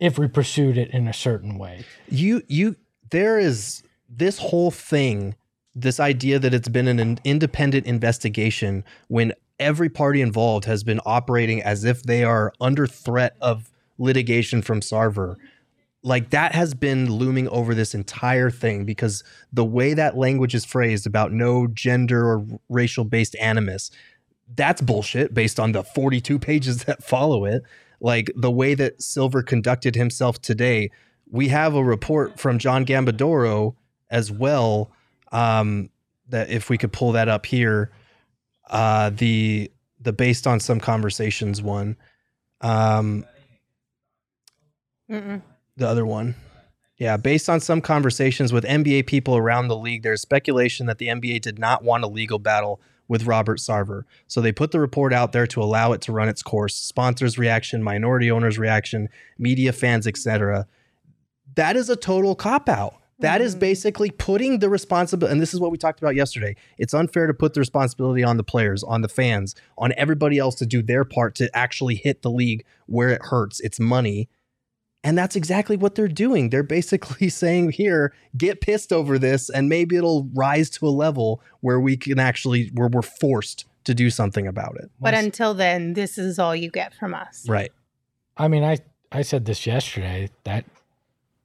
[0.00, 2.74] if we pursued it in a certain way you you
[3.10, 5.34] there is this whole thing
[5.74, 11.62] this idea that it's been an independent investigation when every party involved has been operating
[11.62, 15.36] as if they are under threat of litigation from Sarver.
[16.02, 20.64] Like that has been looming over this entire thing because the way that language is
[20.64, 23.90] phrased about no gender or racial based animus
[24.54, 27.62] that's bullshit based on the 42 pages that follow it.
[28.00, 30.90] Like the way that silver conducted himself today
[31.30, 33.74] we have a report from john gambadoro
[34.10, 34.92] as well
[35.32, 35.90] um,
[36.28, 37.90] that if we could pull that up here
[38.70, 41.96] uh, the the based on some conversations one
[42.60, 43.24] um,
[45.10, 45.42] Mm-mm
[45.76, 46.34] the other one.
[46.96, 51.08] Yeah, based on some conversations with NBA people around the league, there's speculation that the
[51.08, 54.04] NBA did not want a legal battle with Robert Sarver.
[54.28, 56.76] So they put the report out there to allow it to run its course.
[56.76, 60.66] Sponsors' reaction, minority owners' reaction, media fans, etc.
[61.56, 62.94] That is a total cop out.
[63.22, 63.46] That mm-hmm.
[63.46, 66.54] is basically putting the responsibility, and this is what we talked about yesterday.
[66.78, 70.54] It's unfair to put the responsibility on the players, on the fans, on everybody else
[70.56, 73.60] to do their part to actually hit the league where it hurts.
[73.60, 74.28] It's money
[75.04, 76.50] and that's exactly what they're doing.
[76.50, 81.42] They're basically saying, here, get pissed over this, and maybe it'll rise to a level
[81.60, 84.90] where we can actually, where we're forced to do something about it.
[85.00, 87.48] But until then, this is all you get from us.
[87.48, 87.72] Right.
[88.36, 88.78] I mean, I,
[89.10, 90.64] I said this yesterday that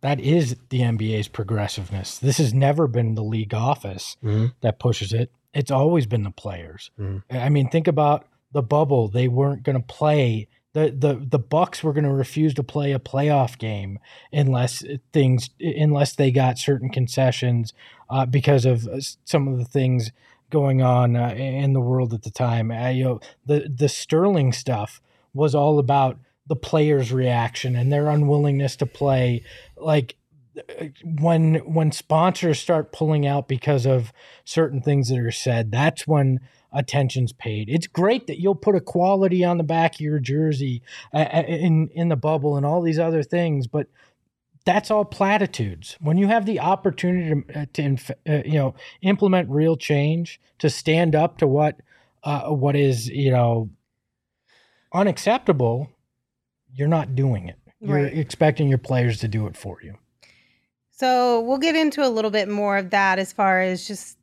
[0.08, 2.17] that is the NBA's progressiveness.
[2.17, 4.48] This has never been the league office mm-hmm.
[4.62, 5.32] that pushes it.
[5.54, 6.91] It's always been the players.
[6.98, 7.36] Mm-hmm.
[7.36, 9.10] I mean, think about the bubble.
[9.10, 12.93] They weren't going to play the the the Bucks were going to refuse to play
[12.93, 14.00] a playoff game
[14.32, 17.74] unless things unless they got certain concessions
[18.10, 18.88] uh, because of
[19.26, 20.12] some of the things
[20.50, 22.72] going on uh, in the world at the time.
[22.72, 25.02] Uh, you know, the the Sterling stuff
[25.34, 26.17] was all about
[26.48, 29.43] the players' reaction and their unwillingness to play.
[29.80, 30.16] Like
[31.04, 34.12] when when sponsors start pulling out because of
[34.44, 36.40] certain things that are said, that's when
[36.72, 37.70] attention's paid.
[37.70, 40.82] It's great that you'll put a quality on the back of your jersey
[41.13, 43.88] in in the bubble and all these other things, but
[44.66, 45.98] that's all platitudes.
[46.02, 50.70] When you have the opportunity to, uh, to uh, you know implement real change, to
[50.70, 51.80] stand up to what
[52.24, 53.70] uh, what is you know
[54.94, 55.90] unacceptable,
[56.74, 57.58] you're not doing it.
[57.80, 58.18] You're right.
[58.18, 59.96] expecting your players to do it for you.
[60.92, 64.18] So we'll get into a little bit more of that as far as just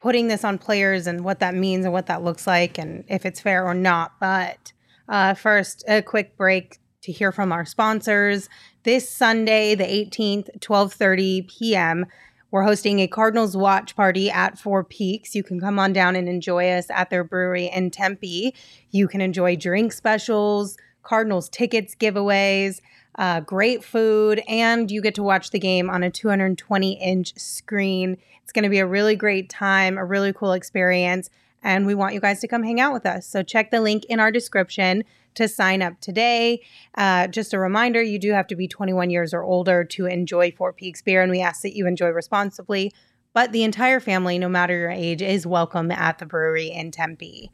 [0.00, 3.26] putting this on players and what that means and what that looks like and if
[3.26, 4.12] it's fair or not.
[4.18, 4.72] But
[5.08, 8.48] uh, first, a quick break to hear from our sponsors.
[8.84, 12.06] This Sunday, the 18th, 12:30 p.m.,
[12.50, 15.34] we're hosting a Cardinals watch party at Four Peaks.
[15.34, 18.54] You can come on down and enjoy us at their brewery in Tempe.
[18.90, 22.80] You can enjoy drink specials, Cardinals tickets giveaways,
[23.16, 28.16] uh, great food, and you get to watch the game on a 220 inch screen.
[28.42, 31.28] It's going to be a really great time, a really cool experience,
[31.62, 33.26] and we want you guys to come hang out with us.
[33.26, 36.62] So check the link in our description to sign up today.
[36.96, 40.50] Uh, just a reminder you do have to be 21 years or older to enjoy
[40.50, 42.92] Four Peaks beer, and we ask that you enjoy responsibly.
[43.34, 47.50] But the entire family, no matter your age, is welcome at the brewery in Tempe.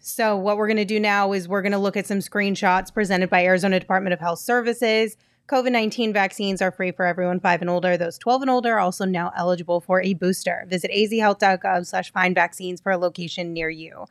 [0.00, 2.92] So, what we're going to do now is we're going to look at some screenshots
[2.92, 5.16] presented by Arizona Department of Health Services.
[5.48, 7.96] COVID 19 vaccines are free for everyone five and older.
[7.96, 10.66] Those 12 and older are also now eligible for a booster.
[10.68, 14.04] Visit azhealth.gov slash find vaccines for a location near you.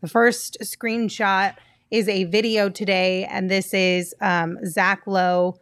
[0.00, 1.56] The first screenshot
[1.90, 5.58] is a video today, and this is um, Zach Lowe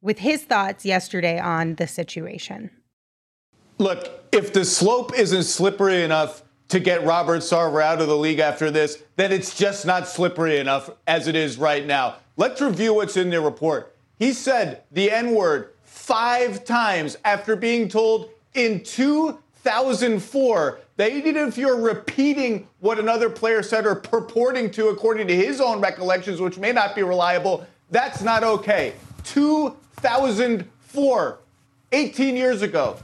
[0.00, 2.70] with his thoughts yesterday on the situation.
[3.78, 8.38] Look, if the slope isn't slippery enough to get Robert Sarver out of the league
[8.38, 12.16] after this, then it's just not slippery enough as it is right now.
[12.38, 13.94] Let's review what's in the report.
[14.18, 21.58] He said the N word five times after being told in 2004 that even if
[21.58, 26.56] you're repeating what another player said or purporting to according to his own recollections, which
[26.56, 28.94] may not be reliable, that's not okay.
[29.24, 31.38] 2004,
[31.92, 32.96] 18 years ago.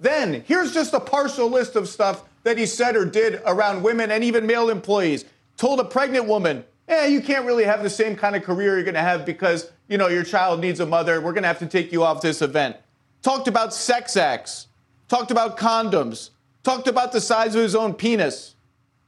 [0.00, 4.10] Then here's just a partial list of stuff that he said or did around women
[4.10, 5.24] and even male employees.
[5.56, 8.84] Told a pregnant woman, eh, you can't really have the same kind of career you're
[8.84, 11.20] going to have because, you know, your child needs a mother.
[11.20, 12.76] We're going to have to take you off this event.
[13.22, 14.66] Talked about sex acts.
[15.08, 16.30] talked about condoms,
[16.62, 18.54] talked about the size of his own penis,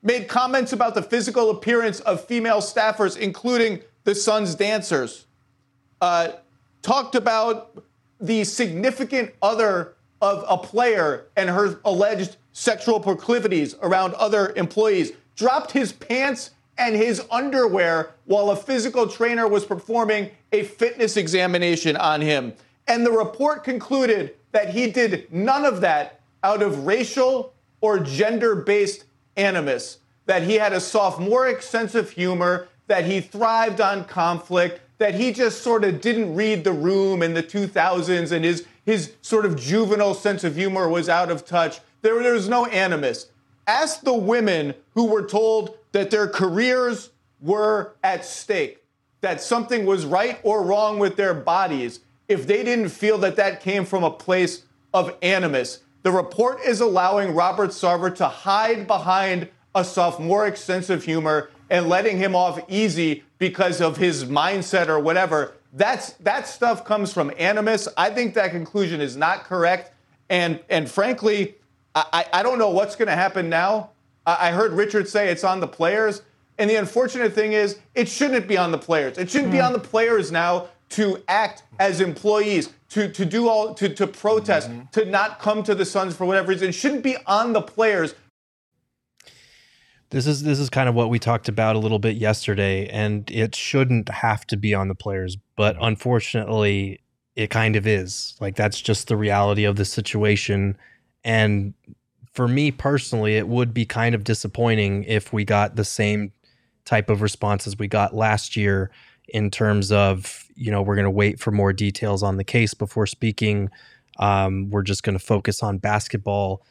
[0.02, 5.26] made comments about the physical appearance of female staffers, including the Suns dancers,
[6.00, 6.30] uh,
[6.82, 7.84] talked about
[8.20, 15.72] the significant other of a player and her alleged sexual proclivities around other employees, dropped
[15.72, 22.20] his pants and his underwear while a physical trainer was performing a fitness examination on
[22.20, 22.52] him.
[22.88, 28.54] And the report concluded that he did none of that out of racial or gender
[28.54, 29.04] based
[29.36, 35.14] animus, that he had a sophomoric sense of humor, that he thrived on conflict, that
[35.14, 39.46] he just sort of didn't read the room in the 2000s and his, his sort
[39.46, 41.80] of juvenile sense of humor was out of touch.
[42.02, 43.28] There, there was no animus.
[43.66, 47.10] Ask the women who were told that their careers
[47.40, 48.82] were at stake,
[49.20, 53.60] that something was right or wrong with their bodies, if they didn't feel that that
[53.60, 55.80] came from a place of animus.
[56.02, 61.88] The report is allowing Robert Sarver to hide behind a sophomoric sense of humor and
[61.88, 65.54] letting him off easy because of his mindset or whatever.
[65.72, 67.88] That's that stuff comes from animus.
[67.96, 69.92] I think that conclusion is not correct.
[70.28, 71.54] And and frankly,
[71.94, 73.90] I, I don't know what's going to happen now.
[74.24, 76.22] I heard Richard say it's on the players.
[76.58, 79.18] And the unfortunate thing is, it shouldn't be on the players.
[79.18, 79.56] It shouldn't mm.
[79.56, 84.06] be on the players now to act as employees, to, to do all to, to
[84.06, 84.82] protest, mm-hmm.
[84.92, 86.68] to not come to the Suns for whatever reason.
[86.68, 88.14] It shouldn't be on the players.
[90.10, 93.30] This is this is kind of what we talked about a little bit yesterday, and
[93.30, 97.00] it shouldn't have to be on the players, but unfortunately,
[97.34, 98.36] it kind of is.
[98.38, 100.76] Like that's just the reality of the situation.
[101.24, 101.74] And
[102.32, 106.32] for me personally, it would be kind of disappointing if we got the same
[106.84, 108.90] type of responses we got last year
[109.28, 112.74] in terms of, you know, we're going to wait for more details on the case
[112.74, 113.70] before speaking.
[114.18, 116.62] Um, we're just going to focus on basketball.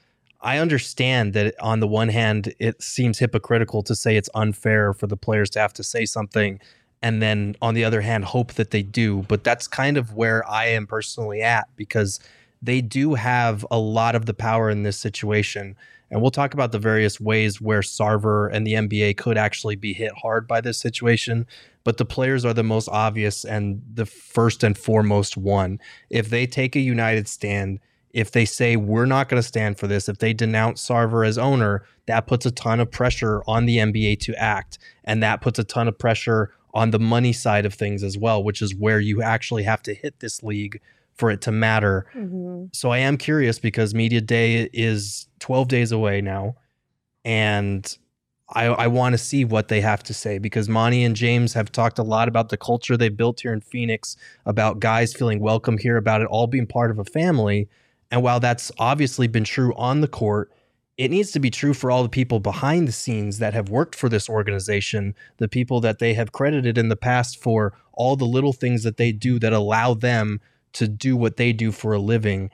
[0.41, 5.07] I understand that on the one hand, it seems hypocritical to say it's unfair for
[5.07, 6.59] the players to have to say something,
[7.03, 9.23] and then on the other hand, hope that they do.
[9.27, 12.19] But that's kind of where I am personally at because
[12.61, 15.75] they do have a lot of the power in this situation.
[16.09, 19.93] And we'll talk about the various ways where Sarver and the NBA could actually be
[19.93, 21.47] hit hard by this situation.
[21.83, 25.79] But the players are the most obvious and the first and foremost one.
[26.09, 27.79] If they take a united stand,
[28.13, 31.37] if they say we're not going to stand for this, if they denounce Sarver as
[31.37, 34.77] owner, that puts a ton of pressure on the NBA to act.
[35.05, 38.43] And that puts a ton of pressure on the money side of things as well,
[38.43, 40.81] which is where you actually have to hit this league
[41.15, 42.05] for it to matter.
[42.15, 42.65] Mm-hmm.
[42.73, 46.55] So I am curious because Media Day is 12 days away now.
[47.23, 47.97] And
[48.53, 51.71] I, I want to see what they have to say because Monty and James have
[51.71, 55.77] talked a lot about the culture they built here in Phoenix, about guys feeling welcome
[55.77, 57.69] here, about it all being part of a family.
[58.09, 60.51] And while that's obviously been true on the court,
[60.97, 63.95] it needs to be true for all the people behind the scenes that have worked
[63.95, 68.25] for this organization, the people that they have credited in the past for all the
[68.25, 70.41] little things that they do that allow them
[70.73, 72.49] to do what they do for a living.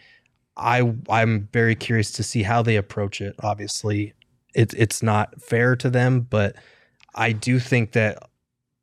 [0.55, 3.35] I I'm very curious to see how they approach it.
[3.41, 4.13] Obviously,
[4.55, 6.55] it's it's not fair to them, but
[7.13, 8.29] I do think that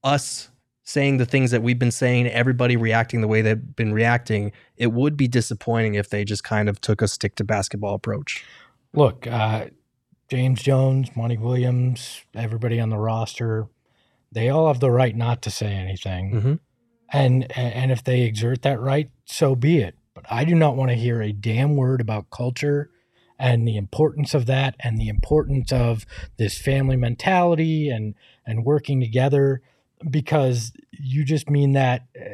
[0.02, 0.50] us
[0.84, 4.88] saying the things that we've been saying, everybody reacting the way they've been reacting, it
[4.88, 8.44] would be disappointing if they just kind of took a stick to basketball approach.
[8.92, 9.66] Look, uh,
[10.28, 13.66] James Jones, Monty Williams, everybody on the roster,
[14.30, 16.32] they all have the right not to say anything.
[16.32, 16.54] Mm-hmm
[17.14, 19.94] and and if they exert that right, so be it.
[20.14, 22.90] But I do not want to hear a damn word about culture
[23.38, 28.14] and the importance of that and the importance of this family mentality and
[28.46, 29.62] and working together
[30.10, 32.24] because you just mean that uh,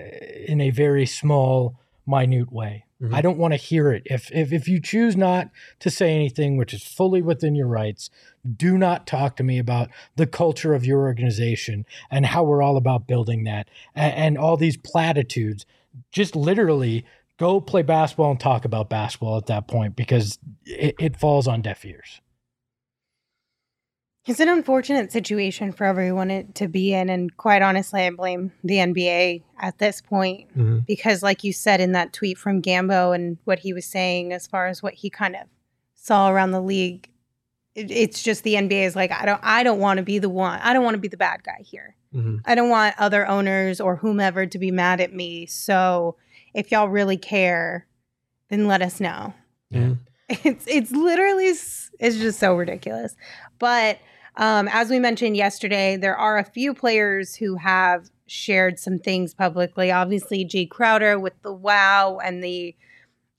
[0.47, 2.85] in a very small minute way.
[3.01, 3.15] Mm-hmm.
[3.15, 4.03] I don't want to hear it.
[4.05, 8.11] If, if if you choose not to say anything, which is fully within your rights,
[8.57, 12.77] do not talk to me about the culture of your organization and how we're all
[12.77, 15.65] about building that and, and all these platitudes.
[16.13, 17.07] Just literally
[17.39, 21.63] go play basketball and talk about basketball at that point because it, it falls on
[21.63, 22.21] deaf ears.
[24.27, 27.09] It's an unfortunate situation for everyone to be in.
[27.09, 30.81] And quite honestly, I blame the NBA at this point mm-hmm.
[30.81, 34.47] because, like you said in that tweet from Gambo and what he was saying as
[34.47, 35.43] far as what he kind of
[35.95, 37.09] saw around the league,
[37.75, 40.29] it, it's just the NBA is like, I don't, I don't want to be the
[40.29, 40.61] one.
[40.61, 41.97] I don't want to be the bad guy here.
[42.15, 42.39] Mm-hmm.
[42.45, 45.47] I don't want other owners or whomever to be mad at me.
[45.47, 46.17] So
[46.53, 47.87] if y'all really care,
[48.51, 49.33] then let us know.
[49.71, 49.95] Yeah.
[50.45, 53.17] It's it's literally it's just so ridiculous.
[53.61, 54.01] But
[54.37, 59.35] um, as we mentioned yesterday, there are a few players who have shared some things
[59.35, 59.93] publicly.
[59.93, 62.75] Obviously, Jae Crowder with the wow and the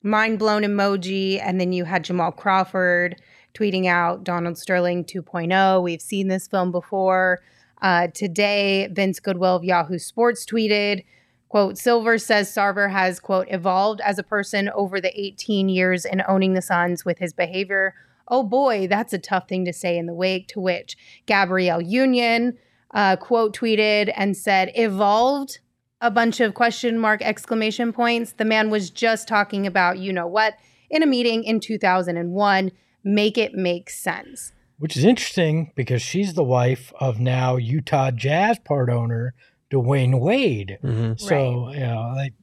[0.03, 1.41] mind blown emoji.
[1.41, 3.22] And then you had Jamal Crawford
[3.53, 5.84] tweeting out Donald Sterling 2.0.
[5.84, 7.39] We've seen this film before.
[7.82, 11.03] Uh, today, Vince Goodwill of Yahoo Sports tweeted,
[11.49, 16.22] quote, Silver says Sarver has, quote, evolved as a person over the 18 years in
[16.28, 17.95] owning the Suns with his behavior.
[18.28, 20.47] Oh boy, that's a tough thing to say in the wake.
[20.49, 20.95] To which
[21.26, 22.57] Gabrielle Union,
[22.93, 25.59] uh, quote tweeted and said, evolved
[26.01, 28.34] a bunch of question mark exclamation points.
[28.34, 30.55] The man was just talking about, you know what,
[30.89, 32.72] in a meeting in 2001.
[33.03, 34.53] Make it make sense.
[34.78, 39.34] Which is interesting because she's the wife of now Utah Jazz part owner
[39.72, 40.78] Dwyane Wade.
[40.84, 41.13] Mm-hmm.
[41.17, 42.34] So, you know, like,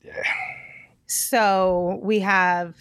[1.06, 2.74] So we have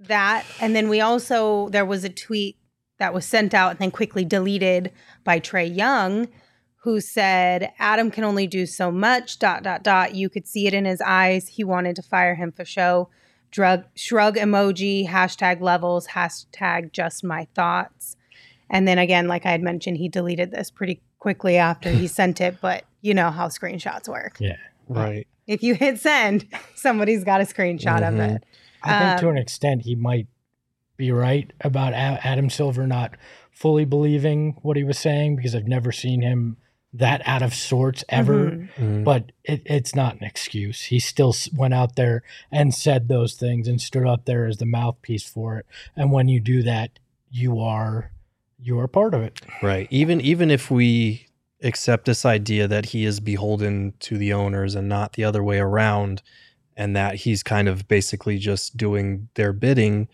[0.00, 0.44] that.
[0.60, 2.56] And then we also, there was a tweet
[2.98, 4.90] that was sent out and then quickly deleted
[5.24, 6.28] by Trae Young,
[6.82, 10.14] who said, Adam can only do so much, dot, dot, dot.
[10.14, 11.48] You could see it in his eyes.
[11.48, 13.08] He wanted to fire him for show.
[13.50, 18.16] Drug, shrug emoji, hashtag levels, hashtag just my thoughts.
[18.70, 22.40] And then again, like I had mentioned, he deleted this pretty quickly after he sent
[22.40, 24.36] it, but you know how screenshots work.
[24.40, 24.56] yeah.
[24.88, 25.26] Right.
[25.46, 28.36] If you hit send, somebody's got a screenshot of Mhm.
[28.36, 28.44] it.
[28.86, 30.26] I think to Um, an extent he might
[30.96, 33.16] be right about A- Adam Silver not
[33.50, 36.56] fully believing what he was saying because I've never seen him
[36.92, 38.50] that out of sorts ever.
[38.52, 38.68] Mhm.
[38.78, 39.04] Mhm.
[39.04, 40.84] But it, it's not an excuse.
[40.84, 44.64] He still went out there and said those things and stood up there as the
[44.66, 45.66] mouthpiece for it.
[45.94, 46.98] And when you do that,
[47.30, 48.12] you are
[48.58, 49.40] you are part of it.
[49.62, 49.86] Right.
[49.90, 51.26] Even even if we
[51.62, 55.58] accept this idea that he is beholden to the owners and not the other way
[55.58, 56.22] around,
[56.76, 60.08] and that he's kind of basically just doing their bidding,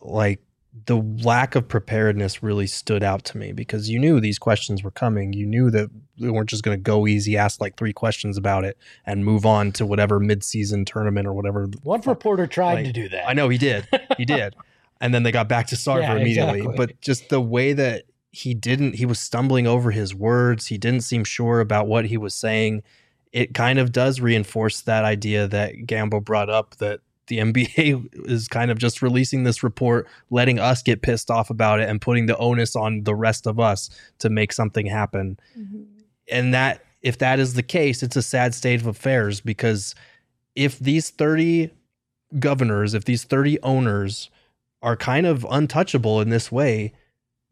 [0.00, 0.40] like
[0.86, 4.90] the lack of preparedness really stood out to me because you knew these questions were
[4.90, 5.32] coming.
[5.34, 8.64] You knew that we weren't just going to go easy, ask like three questions about
[8.64, 11.68] it, and move on to whatever midseason tournament or whatever.
[11.82, 13.28] One reporter tried Like, to do that.
[13.28, 13.86] I know he did.
[14.16, 14.56] He did.
[15.00, 16.60] and then they got back to Sarver Yeah, immediately.
[16.60, 16.76] exactly.
[16.76, 20.68] But just the way that he didn't, he was stumbling over his words.
[20.68, 22.82] He didn't seem sure about what he was saying.
[23.32, 28.48] It kind of does reinforce that idea that Gambo brought up that the NBA is
[28.48, 32.26] kind of just releasing this report, letting us get pissed off about it and putting
[32.26, 35.38] the onus on the rest of us to make something happen.
[35.58, 35.82] Mm-hmm.
[36.30, 39.94] And that if that is the case it's a sad state of affairs because
[40.54, 41.70] if these 30
[42.38, 44.30] governors if these 30 owners
[44.82, 46.92] are kind of untouchable in this way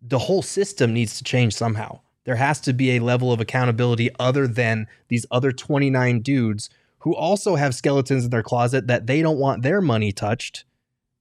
[0.01, 2.01] the whole system needs to change somehow
[2.31, 7.13] there has to be a level of accountability other than these other 29 dudes who
[7.13, 10.65] also have skeletons in their closet that they don't want their money touched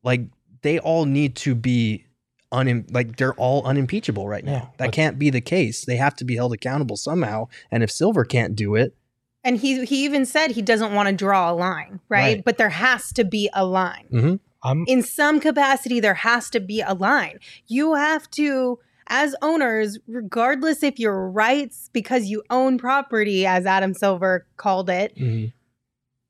[0.03, 0.22] like
[0.62, 2.05] they all need to be
[2.51, 6.16] un like they're all unimpeachable right now Yeah, that can't be the case they have
[6.18, 8.95] to be held accountable somehow and if silver can't do it
[9.43, 12.36] And he he even said he doesn't want to draw a line, right?
[12.36, 12.45] Right.
[12.45, 14.07] But there has to be a line.
[14.14, 14.36] Mm-hmm.
[14.62, 17.39] I'm In some capacity, there has to be a line.
[17.66, 18.80] You have to,
[19.10, 25.18] as owners, regardless if your rights because you own property, as Adam Silver called it,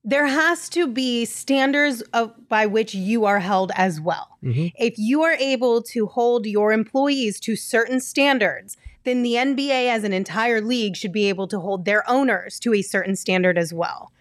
[0.03, 4.37] there has to be standards of, by which you are held as well.
[4.43, 4.71] Mhm.
[4.79, 10.03] If you are able to hold your employees to certain standards, then the NBA as
[10.03, 13.73] an entire league should be able to hold their owners to a certain standard as
[13.73, 14.11] well.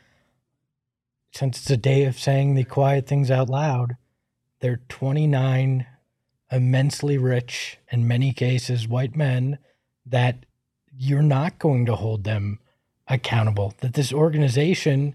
[1.30, 3.96] since it's a day of saying the quiet things out loud,
[4.60, 5.86] they're 29
[6.50, 9.58] immensely rich, in many cases, white men
[10.06, 10.44] that
[10.96, 12.58] you're not going to hold them
[13.06, 13.74] accountable.
[13.80, 15.14] That this organization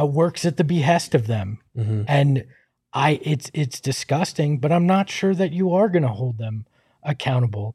[0.00, 2.04] uh, works at the behest of them, Mhm.
[2.08, 2.44] and
[2.94, 4.58] I it's it's disgusting.
[4.58, 6.66] But I'm not sure that you are going to hold them
[7.02, 7.74] accountable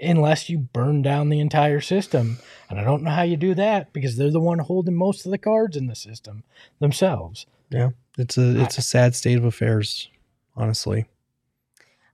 [0.00, 2.38] unless you burn down the entire system.
[2.68, 5.30] And I don't know how you do that because they're the one holding most of
[5.30, 6.42] the cards in the system
[6.80, 7.46] themselves.
[7.70, 10.08] yeah it's a it's a sad state of affairs
[10.56, 11.06] honestly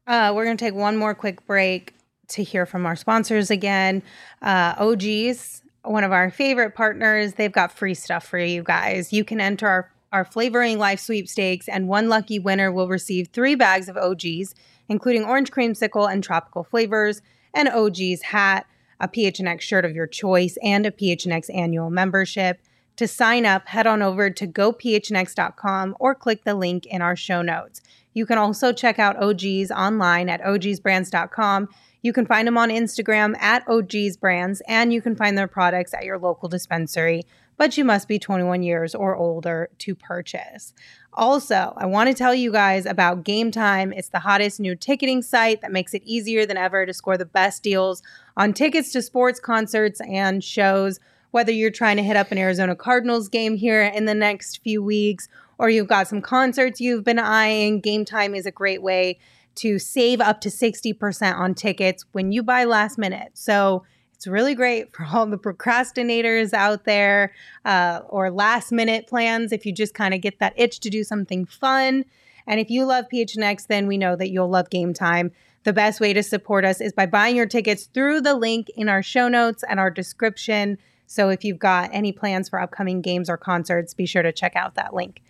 [0.06, 1.94] Uh, we're going to take one more quick break
[2.28, 4.02] to hear from our sponsors again.
[4.42, 9.12] Uh, OGs, one of our favorite partners, they've got free stuff for you guys.
[9.12, 13.54] You can enter our, our Flavoring Life sweepstakes, and one lucky winner will receive three
[13.54, 14.54] bags of OGs,
[14.88, 17.22] including orange creamsicle and tropical flavors,
[17.54, 18.66] an OG's hat,
[18.98, 22.60] a PHNX shirt of your choice, and a PHNX annual membership.
[22.96, 27.40] To sign up, head on over to gophnx.com or click the link in our show
[27.40, 27.80] notes.
[28.14, 31.68] You can also check out OGs online at ogsbrands.com.
[32.02, 36.04] You can find them on Instagram at ogsbrands, and you can find their products at
[36.04, 37.24] your local dispensary,
[37.56, 40.72] but you must be 21 years or older to purchase.
[41.12, 43.92] Also, I want to tell you guys about Gametime.
[43.94, 47.26] It's the hottest new ticketing site that makes it easier than ever to score the
[47.26, 48.02] best deals
[48.36, 51.00] on tickets to sports, concerts, and shows.
[51.32, 54.82] whether you're trying to hit up an Arizona Cardinals game here in the next few
[54.82, 55.28] weeks
[55.60, 59.18] or you've got some concerts you've been eyeing, Gametime is a great way
[59.56, 63.32] to save up to 60% on tickets when you buy last minute.
[63.34, 63.84] So
[64.14, 67.34] it's really great for all the procrastinators out there
[67.66, 71.04] uh, or last minute plans if you just kind of get that itch to do
[71.04, 72.06] something fun.
[72.46, 75.30] And if you love PHNX, then we know that you'll love Gametime.
[75.64, 78.88] The best way to support us is by buying your tickets through the link in
[78.88, 80.78] our show notes and our description.
[81.06, 84.56] So if you've got any plans for upcoming games or concerts, be sure to check
[84.56, 85.20] out that link.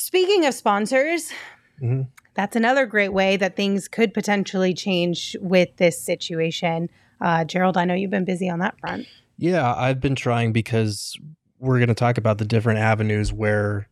[0.00, 1.30] Speaking of sponsors,
[1.78, 2.04] mm-hmm.
[2.32, 6.88] that's another great way that things could potentially change with this situation.
[7.20, 9.06] Uh, Gerald, I know you've been busy on that front.
[9.36, 11.18] Yeah, I've been trying because
[11.58, 13.88] we're going to talk about the different avenues where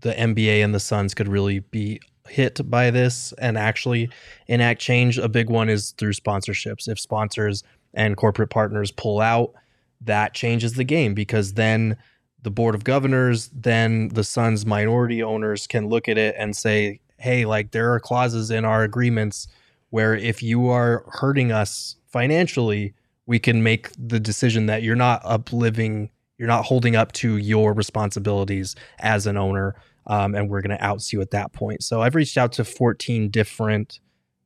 [0.00, 4.10] the NBA and the Suns could really be hit by this and actually
[4.46, 5.16] enact change.
[5.16, 6.86] A big one is through sponsorships.
[6.86, 7.62] If sponsors
[7.94, 9.54] and corporate partners pull out,
[10.02, 11.96] that changes the game because then
[12.42, 17.00] the board of governors, then the Suns minority owners can look at it and say,
[17.18, 19.48] hey, like there are clauses in our agreements
[19.90, 22.94] where if you are hurting us financially,
[23.26, 27.72] we can make the decision that you're not upliving, you're not holding up to your
[27.72, 29.76] responsibilities as an owner
[30.06, 31.82] um, and we're going to oust you at that point.
[31.82, 34.00] So I've reached out to 14 different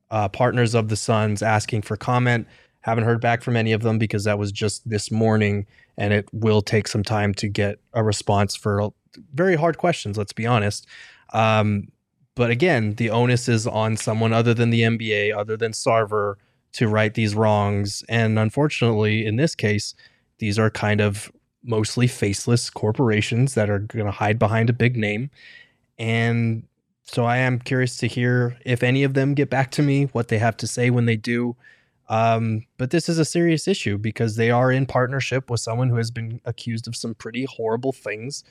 [0.09, 2.47] uh, partners of the Suns asking for comment.
[2.87, 5.65] Haven't heard back from any of them because that was just this morning,
[5.97, 8.91] and it will take some time to get a response for
[9.33, 10.17] very hard questions.
[10.17, 10.87] Let's be honest.
[11.33, 11.89] Um,
[12.33, 16.35] but again, the onus is on someone other than the NBA, other than Sarver,
[16.73, 18.05] to right these wrongs.
[18.07, 19.93] And unfortunately, in this case,
[20.37, 21.29] these are kind of
[21.63, 25.29] mostly faceless corporations that are going to hide behind a big name.
[25.99, 26.63] And
[27.03, 30.29] so I am curious to hear if any of them get back to me, what
[30.29, 31.57] they have to say when they do.
[32.09, 35.97] Um, but this is a serious issue because they are in partnership with someone who
[35.97, 38.43] has been accused of some pretty horrible things.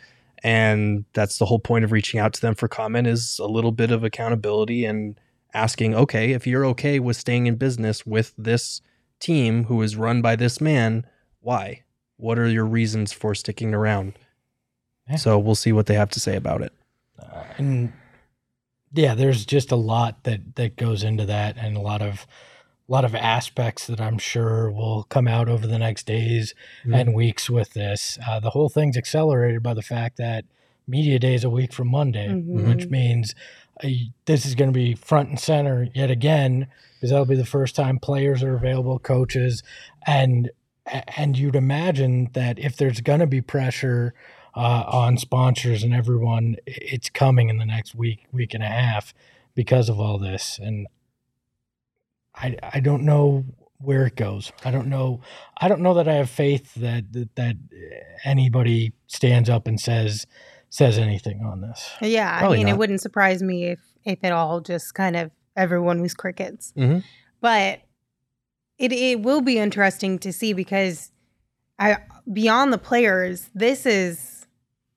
[0.43, 3.73] And that's the whole point of reaching out to them for comment is a little
[3.73, 5.19] bit of accountability and
[5.55, 8.83] asking, okay, if you're okay with staying in business with this
[9.19, 11.07] team who is run by this man,
[11.41, 11.85] why?
[12.17, 14.15] what are your reasons for sticking around?
[15.09, 15.17] Yeah.
[15.17, 16.73] So we'll see what they have to say about it.
[17.19, 17.93] Uh, and
[18.93, 22.27] yeah, there's just a lot that that goes into that, and a lot of
[22.89, 26.95] a lot of aspects that I'm sure will come out over the next days mm-hmm.
[26.95, 28.19] and weeks with this.
[28.27, 30.45] Uh, the whole thing's accelerated by the fact that
[30.87, 32.69] media day is a week from Monday, mm-hmm.
[32.69, 33.35] which means
[33.83, 33.89] uh,
[34.27, 37.75] this is going to be front and center yet again because that'll be the first
[37.75, 39.63] time players are available, coaches,
[40.07, 40.51] and
[41.17, 44.15] and you'd imagine that if there's going to be pressure
[44.55, 49.13] uh, on sponsors and everyone, it's coming in the next week, week and a half
[49.55, 50.61] because of all this.
[50.63, 50.87] And
[52.37, 53.45] I, I don't know
[53.79, 54.53] where it goes.
[54.65, 55.21] I don't know.
[55.61, 57.57] I don't know that I have faith that, that, that
[58.25, 60.27] anybody stands up and says
[60.69, 61.91] says anything on this.
[62.01, 62.75] Yeah, Probably I mean, not.
[62.75, 66.73] it wouldn't surprise me if if it all just kind of everyone was crickets.
[66.77, 66.99] Mm-hmm.
[67.41, 67.81] But
[68.79, 71.13] it it will be interesting to see because
[71.79, 71.99] I
[72.31, 74.47] beyond the players, this is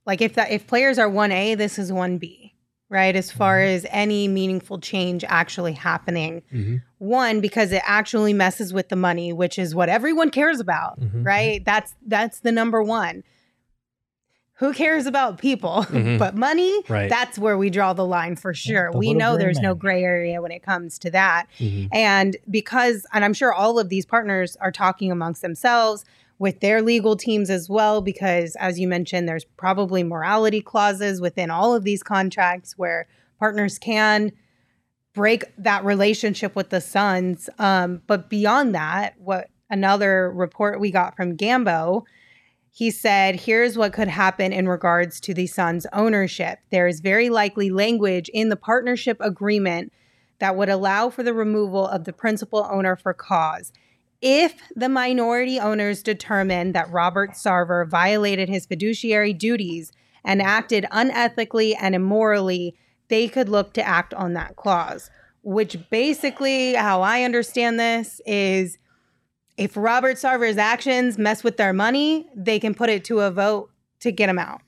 [0.05, 2.48] like if that if players are one A, this is one B,
[2.89, 3.15] right?
[3.15, 3.75] As far mm-hmm.
[3.75, 6.41] as any meaningful change actually happening.
[6.53, 6.77] Mm-hmm.
[6.97, 11.23] One, because it actually messes with the money, which is what everyone cares about, mm-hmm.
[11.23, 11.63] right?
[11.63, 13.23] That's that's the number one
[14.59, 16.17] who cares about people mm-hmm.
[16.17, 17.09] but money right.
[17.09, 19.69] that's where we draw the line for sure we know there's man.
[19.69, 21.87] no gray area when it comes to that mm-hmm.
[21.93, 26.05] and because and i'm sure all of these partners are talking amongst themselves
[26.39, 31.51] with their legal teams as well because as you mentioned there's probably morality clauses within
[31.51, 34.31] all of these contracts where partners can
[35.13, 37.49] break that relationship with the Suns.
[37.59, 42.03] um, but beyond that what another report we got from gambo
[42.71, 46.59] he said, Here's what could happen in regards to the Suns' ownership.
[46.71, 49.91] There is very likely language in the partnership agreement
[50.39, 53.73] that would allow for the removal of the principal owner for cause.
[54.21, 59.91] If the minority owners determine that Robert Sarver violated his fiduciary duties
[60.23, 62.75] and acted unethically and immorally,
[63.07, 65.09] they could look to act on that clause.
[65.41, 68.77] Which basically, how I understand this, is
[69.57, 73.71] if Robert Sarver's actions mess with their money, they can put it to a vote
[74.01, 74.61] to get him out.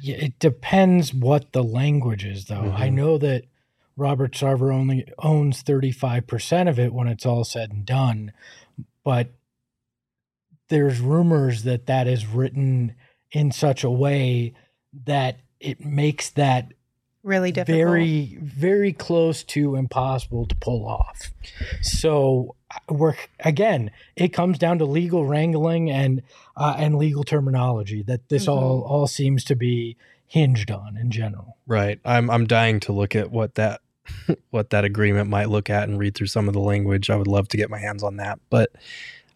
[0.00, 2.56] Yeah, it depends what the language is, though.
[2.56, 2.82] Mm-hmm.
[2.82, 3.44] I know that
[3.96, 8.32] Robert Sarver only owns 35% of it when it's all said and done,
[9.04, 9.28] but
[10.68, 12.94] there's rumors that that is written
[13.30, 14.54] in such a way
[15.06, 16.72] that it makes that
[17.22, 17.76] really difficult.
[17.78, 21.30] Very, very close to impossible to pull off.
[21.82, 22.56] So
[22.88, 26.22] we're again, it comes down to legal wrangling and
[26.56, 28.52] uh, and legal terminology that this Mhm.
[28.52, 29.96] all all seems to be
[30.26, 31.58] hinged on in general.
[31.66, 32.00] Right.
[32.04, 33.81] I'm I'm dying to look at what that
[34.50, 37.10] what that agreement might look at and read through some of the language.
[37.10, 38.38] I would love to get my hands on that.
[38.50, 38.72] But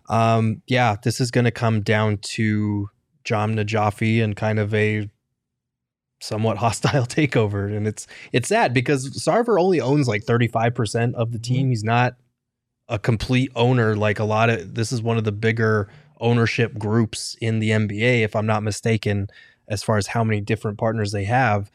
[0.09, 2.89] um yeah, this is going to come down to
[3.25, 5.11] Jahm Najafi and kind of a
[6.21, 11.39] somewhat hostile takeover and it's it's sad because Sarver only owns like 35% of the
[11.39, 11.71] team.
[11.71, 12.17] He's not
[12.89, 15.89] a complete owner like a lot of this is one of the bigger
[16.21, 19.29] ownership groups in the NBA if I'm not mistaken
[19.69, 21.71] as far as how many different partners they have.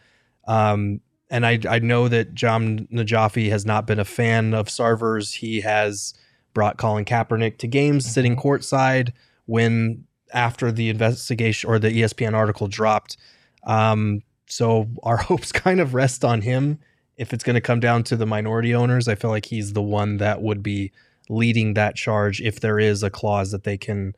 [0.48, 1.02] Um,
[1.32, 5.36] and I, I know that Jahm Najafi has not been a fan of Sarver's.
[5.36, 6.14] He has
[6.54, 9.14] brought Colin Kaepernick to games sitting courtside
[9.46, 10.04] when
[10.34, 13.16] after the investigation or the ESPN article dropped.
[13.64, 16.80] Um, so our hopes kind of rest on him.
[17.16, 19.82] If it's going to come down to the minority owners, I feel like he's the
[19.82, 20.92] one that would be
[21.30, 24.16] leading that charge if there is a clause that they can,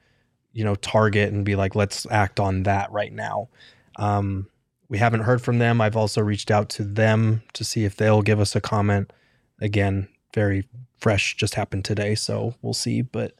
[0.51, 3.49] you know, target and be like, let's act on that right now.
[3.97, 4.47] Um,
[4.93, 5.81] we haven't heard from them.
[5.81, 9.11] I've also reached out to them to see if they'll give us a comment.
[9.59, 10.69] Again, very
[10.99, 13.01] fresh, just happened today, so we'll see.
[13.01, 13.33] But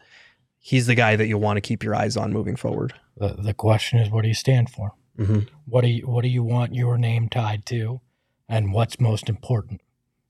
[0.58, 2.96] he's the guy that you'll want to keep your eyes on moving forward.
[3.18, 4.94] The the question is, what do you stand for?
[5.16, 5.42] Mm-hmm.
[5.68, 8.02] What do you what do you want your name tied to,
[8.50, 9.82] and what's most important?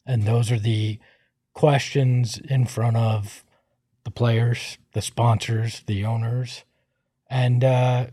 [0.05, 0.99] And those are the
[1.53, 3.45] questions in front of
[4.03, 6.65] the players, the sponsors, the owners,
[7.29, 8.07] and uh,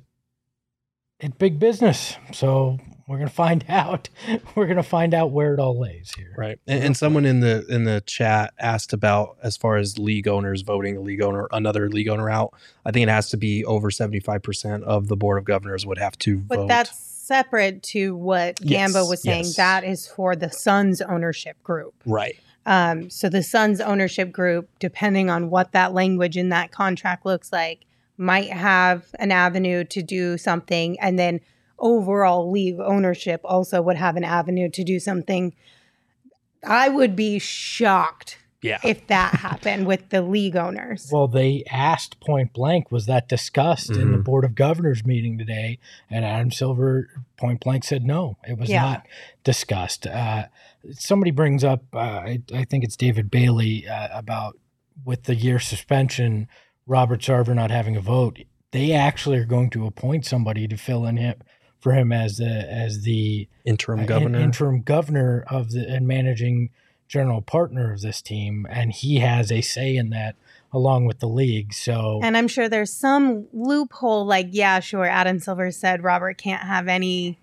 [1.18, 2.16] it's big business.
[2.32, 2.78] So
[3.10, 4.08] we're gonna find out.
[4.54, 6.32] We're gonna find out where it all lays here.
[6.38, 6.58] Right.
[6.66, 10.62] And, and someone in the in the chat asked about as far as league owners
[10.62, 12.54] voting a league owner another league owner out.
[12.86, 15.84] I think it has to be over seventy five percent of the board of governors
[15.84, 16.68] would have to vote But vote.
[16.68, 19.44] that's separate to what Yes, Gambo was saying.
[19.44, 19.56] yes.
[19.56, 21.94] That is for the Suns ownership group.
[22.06, 22.36] right.
[22.66, 27.52] Um, so the Suns ownership group, depending on what that language in that contract looks
[27.52, 27.86] like,
[28.18, 31.40] might have an avenue to do something, and then
[31.80, 35.54] overall league ownership also would have an avenue to do something.
[36.64, 38.78] I would be shocked Yeah.
[38.84, 41.08] if that happened with the league owners.
[41.10, 44.24] Well, they asked point blank, was that discussed in the Mhm.
[44.24, 45.78] Board of Governors meeting today?
[46.10, 47.08] And Adam Silver
[47.38, 48.82] point blank said no, it was Yeah.
[48.82, 49.06] not
[49.44, 50.06] discussed.
[50.06, 50.48] Uh,
[50.92, 54.58] somebody brings up, uh, I, I think it's David Bailey, uh, about
[55.06, 56.46] with the year suspension,
[56.86, 58.40] Robert Sarver not having a vote.
[58.72, 61.36] They actually are going to appoint somebody to fill in him
[61.80, 64.40] for him as the as the Interim uh, in- governor.
[64.40, 66.70] interim governor of the and managing
[67.08, 70.36] general partner of this team, and he has a say in that
[70.72, 71.74] along with the league.
[71.74, 76.62] So And I'm sure there's some loophole, like, yeah, sure, Adam Silver said Robert can't
[76.62, 77.36] have any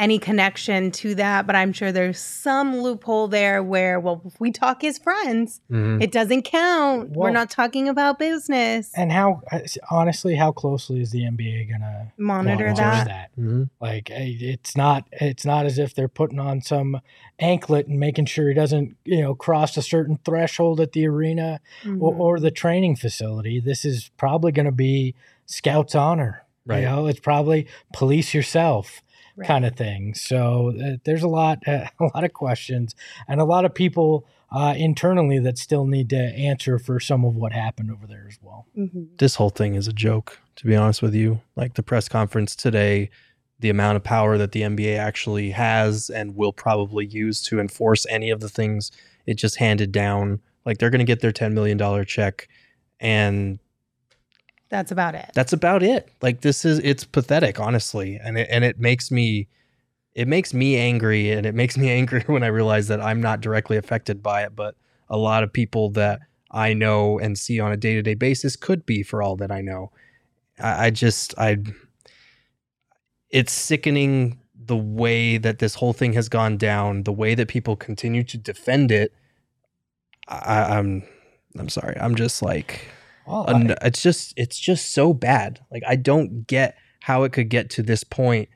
[0.00, 4.50] any connection to that, but I'm sure there's some loophole there where, well, if we
[4.50, 6.02] talk as friends, Mhm.
[6.02, 7.10] it doesn't count.
[7.10, 8.90] We're not talking about business.
[8.96, 12.74] and how uh, honestly, how closely is the NBA gonna Monitor monitor
[13.04, 13.30] that.
[13.38, 13.68] Mhm.
[13.80, 17.00] Like eh, it's not it's not as if they're putting on some
[17.38, 21.60] anklet and making sure he doesn't you know cross a certain threshold at the arena
[21.84, 22.18] or, Mhm.
[22.20, 23.60] or the training facility.
[23.60, 25.14] This is probably going to be
[25.46, 26.44] scouts honor.
[26.66, 26.80] Right.
[26.80, 29.02] You know, it's probably police yourself
[29.40, 29.46] Right.
[29.46, 30.14] kind of thing.
[30.14, 32.94] So uh, there's a lot uh, a lot of questions
[33.26, 37.36] and a lot of people uh, internally that still need to answer for some of
[37.36, 38.66] what happened over there as well.
[38.76, 39.16] Mhm.
[39.18, 41.40] This whole thing is a joke, to be honest with you.
[41.56, 43.10] Like the press conference today,
[43.60, 48.06] the amount of power that the NBA actually has and will probably use to enforce
[48.10, 48.90] any of the things
[49.26, 50.40] it just handed down.
[50.66, 52.48] Like they're going to get their $10 million check
[52.98, 53.58] and
[54.70, 55.30] That's about it.
[55.34, 56.08] that's about it.
[56.22, 59.48] Like this is it's pathetic, honestly, and it and it makes me
[60.14, 63.40] it makes me angry, and it makes me angry when I realize that I'm not
[63.40, 64.76] directly affected by it, but
[65.08, 66.20] a lot of people that
[66.52, 69.50] I know and see on a day to day basis could be, for all that
[69.50, 69.90] I know.
[70.58, 71.58] I, I just I
[73.28, 77.74] it's sickening the way that this whole thing has gone down, the way that people
[77.74, 79.12] continue to defend it.
[80.28, 81.02] I, I'm
[81.58, 81.96] I'm sorry.
[82.00, 82.86] I'm just like
[83.48, 85.60] And it's just it's just so bad.
[85.70, 88.48] Like i don't get how it could get to this point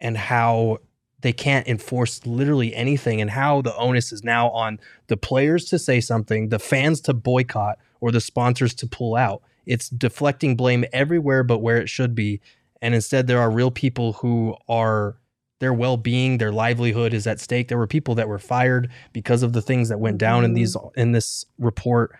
[0.00, 0.78] and how
[1.20, 5.78] they can't enforce literally anything and how the onus is now on the players to
[5.78, 9.42] say something the fans to boycott or the sponsors to pull out.
[9.66, 12.40] It's deflecting blame everywhere but where it should be.
[12.80, 15.16] And instead there are real people who are
[15.58, 17.68] their well-being their livelihood is at stake.
[17.68, 20.56] There were people that were fired because of the things that went down in mm-hmm.
[20.56, 22.12] these in this report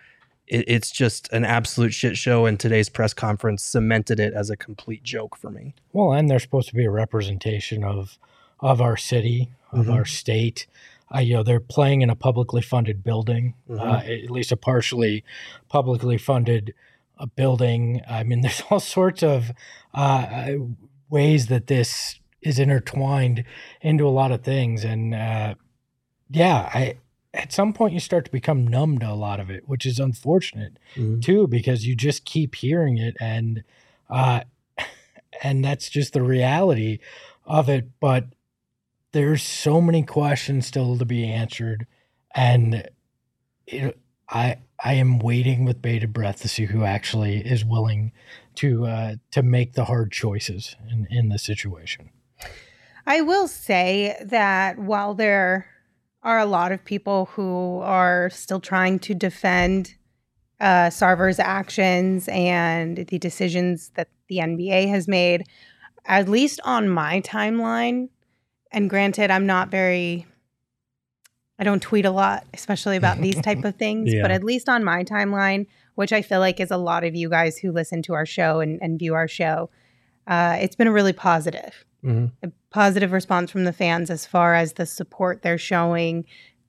[0.50, 4.56] it, it's just an absolute shit show and today's press conference cemented it as a
[4.56, 8.18] complete joke for me Well, and they're supposed to be a representation of
[8.62, 9.94] of our city, of Mhm.
[9.94, 10.66] our state,
[11.12, 13.80] Uh, you know, they're playing in a publicly funded building, Mhm.
[13.80, 15.24] uh, at least a partially
[15.68, 16.72] publicly funded
[17.18, 18.00] uh, building.
[18.08, 19.50] I mean, there's all sorts of
[19.92, 20.52] uh,
[21.08, 23.42] ways that this is intertwined
[23.82, 25.54] into a lot of things, and uh,
[26.30, 26.96] yeah, I
[27.32, 29.98] at some point you start to become numb to a lot of it, which is
[29.98, 31.22] unfortunate Mhm.
[31.22, 33.62] too, because you just keep hearing it, and
[34.08, 34.42] uh,
[35.42, 36.98] and that's just the reality
[37.44, 37.88] of it.
[38.00, 38.26] But
[39.12, 41.86] there's so many questions still to be answered,
[42.34, 42.88] and
[43.66, 48.12] it, I I am waiting with bated breath to see who actually is willing
[48.56, 52.10] to uh, to make the hard choices in in this situation.
[53.06, 55.66] I will say that while there
[56.22, 59.94] are a lot of people who are still trying to defend
[60.60, 65.44] uh, Sarver's actions and the decisions that the NBA has made,
[66.04, 68.08] at least on my timeline,
[68.72, 70.26] and granted, I'm not very.
[71.58, 74.22] I don't tweet a lot, especially about these type of things, Yeah.
[74.22, 77.28] but at least on my timeline, which I feel like is a lot of you
[77.28, 79.68] guys who listen to our show and, and view our show,
[80.26, 82.32] uh, it's been really positive Mhm.
[82.42, 86.24] a positive response from the fans as far as the support they're showing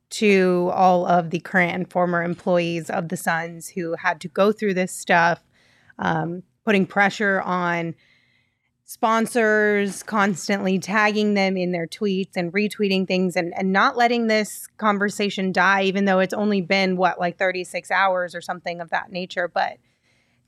[0.10, 4.52] to all of the current and former employees of the Suns who had to go
[4.52, 5.42] through this stuff,
[6.00, 7.96] um, putting pressure on
[8.84, 14.68] sponsors, constantly tagging them in their tweets and retweeting things and, and not letting this
[14.78, 19.10] conversation die, even though it's only been what, like 36 hours or something of that
[19.10, 19.48] nature.
[19.48, 19.78] But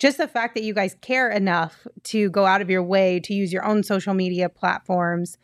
[0.03, 3.33] just the fact that you guys care enough to go out of your way to
[3.33, 5.37] use your own social media platforms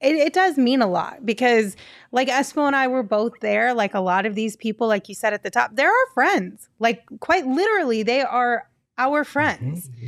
[0.00, 1.74] it, it does mean a lot because
[2.12, 5.14] like espo and i were both there like a lot of these people like you
[5.14, 6.68] said at the top they're our friends.
[6.78, 8.68] Like quite literally they are
[8.98, 9.88] our friends.
[9.88, 10.06] Mm-hmm.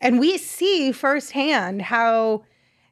[0.00, 2.44] And we see firsthand how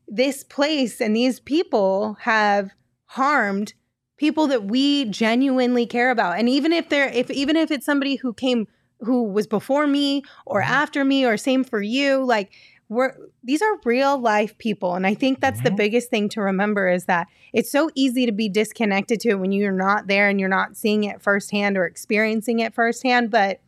[0.09, 2.70] this place and these people have
[3.07, 3.74] harmed
[4.16, 6.38] people that we genuinely care about.
[6.38, 8.66] And even if they're if even if it's somebody who came
[9.05, 12.50] who was before me or after me or same for you like
[12.88, 15.76] we're these are real life people and i think that's the Mhm.
[15.76, 19.52] biggest thing to remember is that it's so easy to be disconnected to it when
[19.52, 23.61] you're not there and you're not seeing it firsthand or experiencing it firsthand but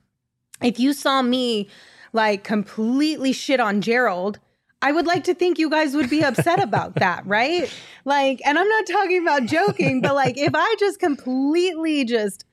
[0.62, 1.68] if you saw me
[2.12, 4.38] like completely shit on gerald
[4.82, 7.72] I would like to think you guys would be upset about that, right?
[8.04, 12.44] Like, and I'm not talking about joking, but like, if I just completely just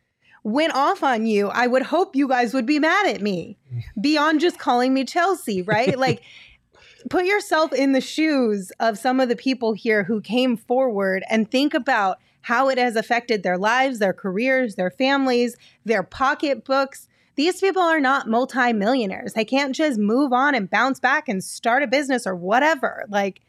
[0.44, 3.58] went off on you, I would hope you guys would be mad at me
[4.00, 5.98] beyond just calling me Chelsea, right?
[5.98, 6.22] like,
[7.10, 11.50] put yourself in the shoes of some of the people here who came forward and
[11.50, 17.08] think about how it has affected their lives, their careers, their families, their pocketbooks.
[17.36, 19.34] These people are not multimillionaires.
[19.34, 23.06] They can't just move on and bounce back and start a business or whatever.
[23.10, 23.42] Like,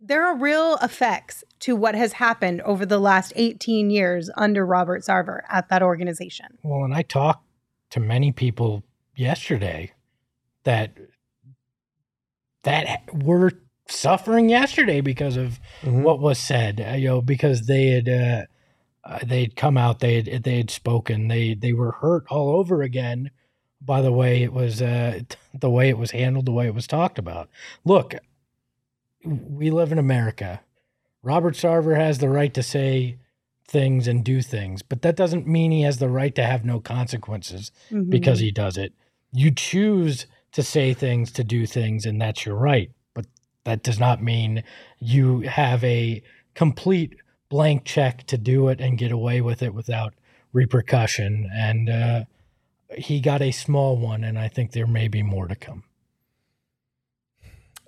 [0.00, 5.02] there are real effects to what has happened over the last 18 years under Robert
[5.02, 6.46] Sarver at that organization.
[6.62, 7.44] Well, and I talked
[7.90, 8.82] to many people
[9.14, 9.92] yesterday
[10.64, 10.92] that
[12.64, 13.52] that were
[13.88, 16.02] suffering yesterday because of Mhm.
[16.02, 16.80] what was said.
[16.80, 18.42] uh, You know, because they had uh,
[19.04, 22.82] uh, they'd come out, they had they had spoken, they they were hurt all over
[22.82, 23.30] again
[23.80, 25.20] by the way it was uh,
[25.54, 27.48] the way it was handled, the way it was talked about.
[27.84, 28.14] Look,
[29.24, 30.60] we live in America.
[31.26, 33.18] Robert Sarver has the right to say
[33.66, 36.78] things and do things, but that doesn't mean he has the right to have no
[36.78, 38.10] consequences Mm-hmm.
[38.10, 38.92] because he does it.
[39.32, 42.92] You choose to say things, to do things, and that's your right.
[43.12, 43.26] But
[43.64, 44.62] that does not mean
[45.00, 46.22] you have a
[46.54, 47.16] complete
[47.48, 50.14] blank check to do it and get away with it without
[50.52, 51.50] repercussion.
[51.52, 52.24] And uh,
[52.96, 55.82] he got a small one, and I think there may be more to come.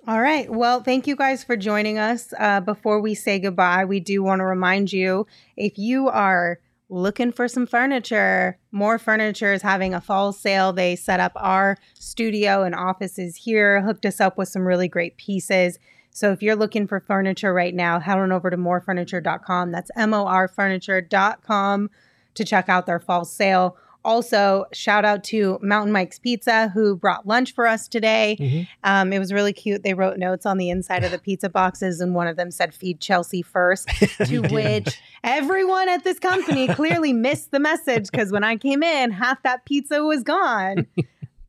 [0.09, 0.49] All right.
[0.49, 2.33] Well, thank you guys for joining us.
[2.39, 6.57] Uh, before we say goodbye, we do want to remind you if you are
[6.89, 10.73] looking for some furniture, Mor Furniture is having a fall sale.
[10.73, 15.15] They set up our studio and offices here, hooked us up with some really great
[15.17, 15.77] pieces.
[16.09, 19.71] So if you're looking for furniture right now, head on over to morfurniture.com.
[19.71, 21.91] That's M O R furniture.com
[22.33, 23.77] to check out their fall sale.
[24.05, 28.37] Also, shout out to Mountain Mike's Pizza, who brought lunch for us today.
[28.39, 28.67] Mhm.
[28.83, 29.83] Um, it was really cute.
[29.83, 32.73] They wrote notes on the inside of the pizza boxes, and one of them said,
[32.73, 33.87] Feed Chelsea first.
[34.25, 39.11] to which everyone at this company clearly missed the message because when I came in,
[39.11, 40.87] half that pizza was gone.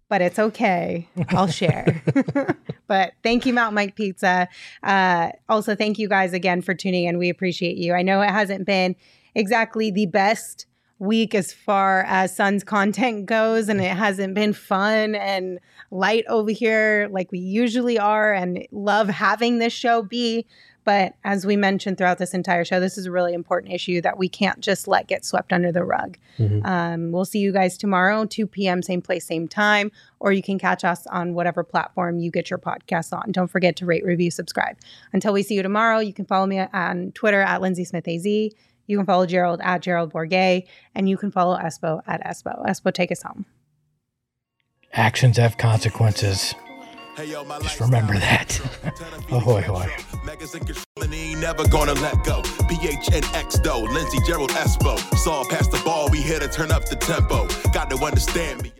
[0.08, 1.06] But it's okay.
[1.28, 2.02] I'll share.
[2.88, 4.48] but thank you, Mount Mike Pizza.
[4.82, 7.16] Uh, also, thank you guys again for tuning in.
[7.16, 7.94] We appreciate you.
[7.94, 8.96] I know it hasn't been
[9.36, 10.66] exactly the best
[11.00, 15.58] week as far as Sun's content goes, and it hasn't been fun and
[15.90, 20.46] light over here like we usually are, and love having this show be.
[20.82, 24.16] But as we mentioned throughout this entire show, this is a really important issue that
[24.18, 26.16] we can't just let get swept under the rug.
[26.38, 26.64] Mhm.
[26.64, 30.58] Um, we'll see you guys tomorrow, 2 p.m., same place, same time, or you can
[30.58, 33.30] catch us on whatever platform you get your podcasts on.
[33.30, 34.76] Don't forget to rate, review, subscribe.
[35.12, 38.26] Until we see you tomorrow, you can follow me on Twitter at Lindsay Smith AZ.
[38.90, 40.66] You can follow Gerald at Gerald Bourguet,
[40.96, 42.66] and you can follow Espo at Espo.
[42.66, 43.46] Espo, take us home.
[44.92, 46.56] Actions have consequences.
[47.16, 48.58] Just remember that.
[49.30, 49.88] ahoy, ahoy.
[50.24, 52.42] Megas in control and he ain't never gonna let go.
[52.42, 54.98] PHNX though, Lindsey Gerald Espo.
[55.16, 57.46] Saw past the ball, we here to turn up the tempo.
[57.72, 58.72] Got to understand me.